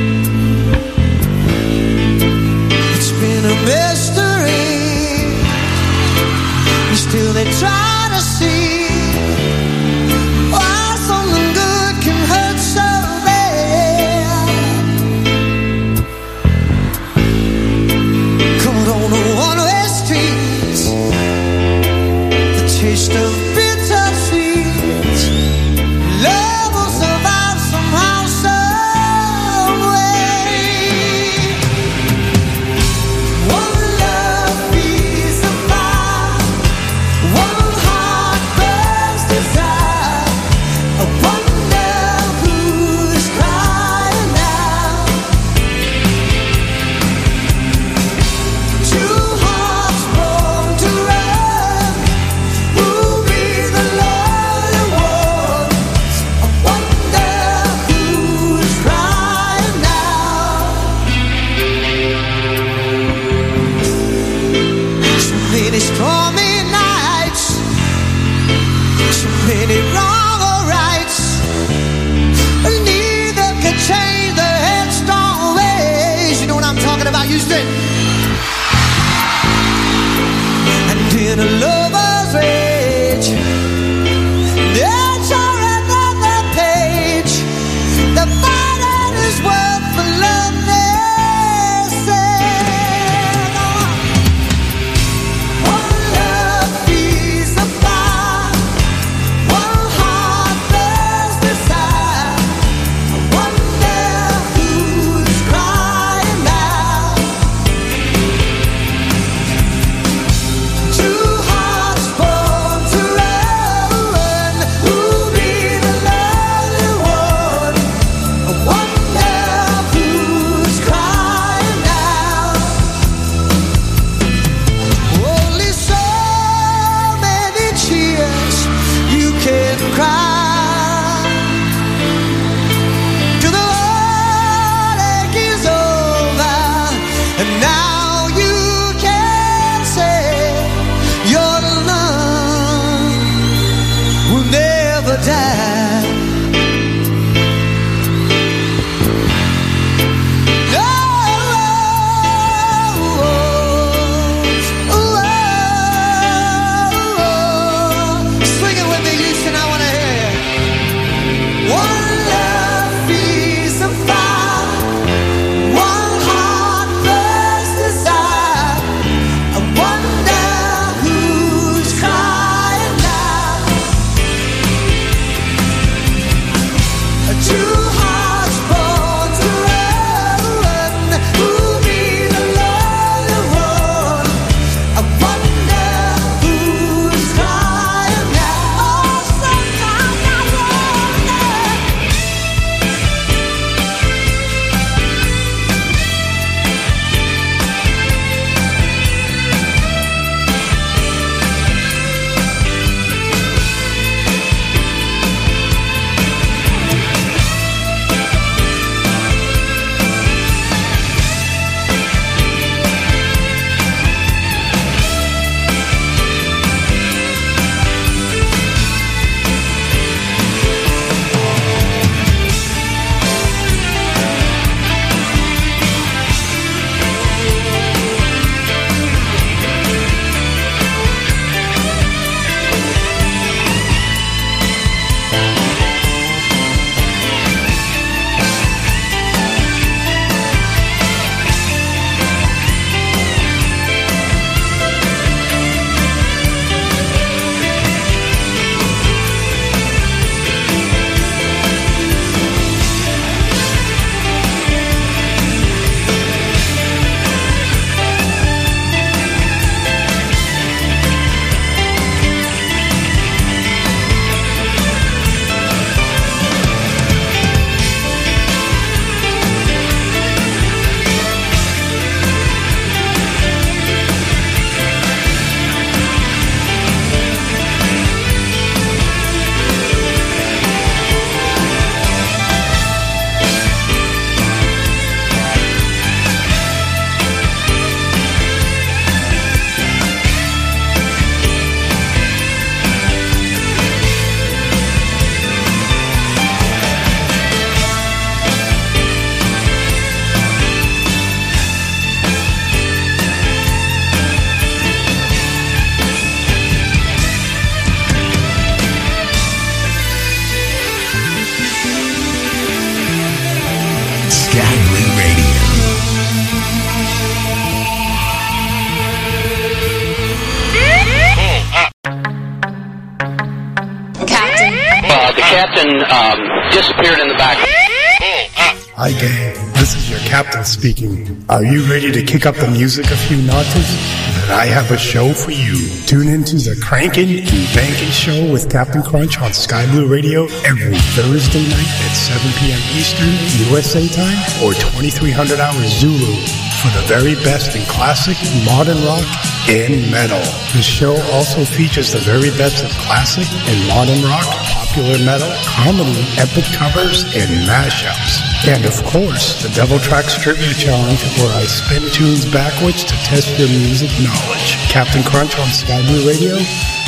Speaking. 330.77 331.43
Are 331.49 331.63
you 331.63 331.81
ready 331.89 332.11
to 332.11 332.21
kick 332.21 332.45
up 332.45 332.55
the 332.55 332.69
music 332.69 333.05
a 333.09 333.17
few 333.17 333.37
notches? 333.41 333.89
Then 334.29 334.51
I 334.53 334.65
have 334.69 334.91
a 334.91 334.97
show 334.97 335.33
for 335.33 335.49
you. 335.49 335.89
Tune 336.05 336.29
into 336.29 336.57
the 336.57 336.77
Crankin' 336.85 337.49
and 337.49 337.65
Bankin' 337.73 338.13
Show 338.13 338.51
with 338.53 338.69
Captain 338.69 339.01
Crunch 339.01 339.41
on 339.41 339.53
Sky 339.53 339.89
Blue 339.89 340.07
Radio 340.07 340.45
every 340.69 341.01
Thursday 341.17 341.65
night 341.65 341.91
at 342.05 342.13
7 342.13 342.45
p.m. 342.61 342.81
Eastern, 342.93 343.33
USA 343.73 344.05
time, 344.13 344.37
or 344.61 344.77
2300 344.77 345.59
hours 345.59 345.89
Zulu 345.97 346.37
for 346.85 346.93
the 346.93 347.05
very 347.09 347.33
best 347.41 347.75
in 347.75 347.81
classic, 347.89 348.37
modern 348.61 349.01
rock, 349.01 349.25
and 349.65 350.11
metal. 350.13 350.45
The 350.77 350.85
show 350.85 351.17
also 351.33 351.65
features 351.65 352.13
the 352.13 352.21
very 352.21 352.53
best 352.53 352.85
of 352.85 352.91
classic 353.01 353.49
and 353.65 353.77
modern 353.89 354.21
rock, 354.21 354.45
popular 354.77 355.17
metal, 355.25 355.49
comedy, 355.65 356.21
epic 356.37 356.69
covers, 356.77 357.25
and 357.33 357.49
mashups. 357.65 358.46
And 358.65 358.85
of 358.85 358.95
course, 359.05 359.61
the 359.63 359.69
Devil 359.69 359.97
Trax 359.99 360.41
Trivia 360.41 360.73
Challenge, 360.73 361.21
where 361.37 361.53
I 361.55 361.63
spin 361.65 362.01
tunes 362.11 362.51
backwards 362.51 363.03
to 363.03 363.13
test 363.23 363.47
your 363.59 363.69
music 363.69 364.09
knowledge. 364.19 364.75
Captain 364.89 365.23
Crunch 365.23 365.57
on 365.59 365.67
Sky 365.69 366.01
Blue 366.07 366.27
Radio, 366.27 366.57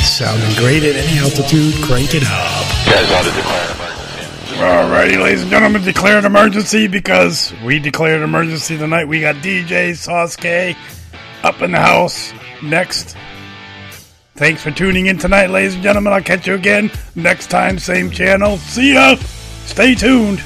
sounding 0.04 0.56
great 0.56 0.84
at 0.84 0.96
any 0.96 1.18
altitude, 1.18 1.74
crank 1.82 2.14
it 2.14 2.22
up. 2.22 2.64
Guys 2.86 3.10
ought 3.12 3.24
to 3.24 3.32
declare 3.34 3.66
an 3.66 3.76
emergency. 3.76 4.56
Alrighty, 4.56 5.22
ladies 5.22 5.42
and 5.42 5.50
gentlemen, 5.50 5.82
declare 5.82 6.18
an 6.18 6.24
emergency 6.24 6.86
because 6.86 7.52
we 7.64 7.78
declared 7.78 8.18
an 8.18 8.24
emergency 8.24 8.78
tonight. 8.78 9.04
We 9.06 9.20
got 9.20 9.36
DJ 9.36 9.90
Sasuke 9.90 10.76
up 11.42 11.60
in 11.60 11.72
the 11.72 11.80
house 11.80 12.32
next. 12.62 13.16
Thanks 14.36 14.62
for 14.62 14.70
tuning 14.70 15.06
in 15.06 15.18
tonight, 15.18 15.50
ladies 15.50 15.74
and 15.74 15.82
gentlemen. 15.82 16.12
I'll 16.14 16.22
catch 16.22 16.46
you 16.46 16.54
again 16.54 16.90
next 17.14 17.50
time, 17.50 17.78
same 17.78 18.10
channel. 18.10 18.56
See 18.56 18.94
ya! 18.94 19.16
Stay 19.66 19.94
tuned. 19.94 20.42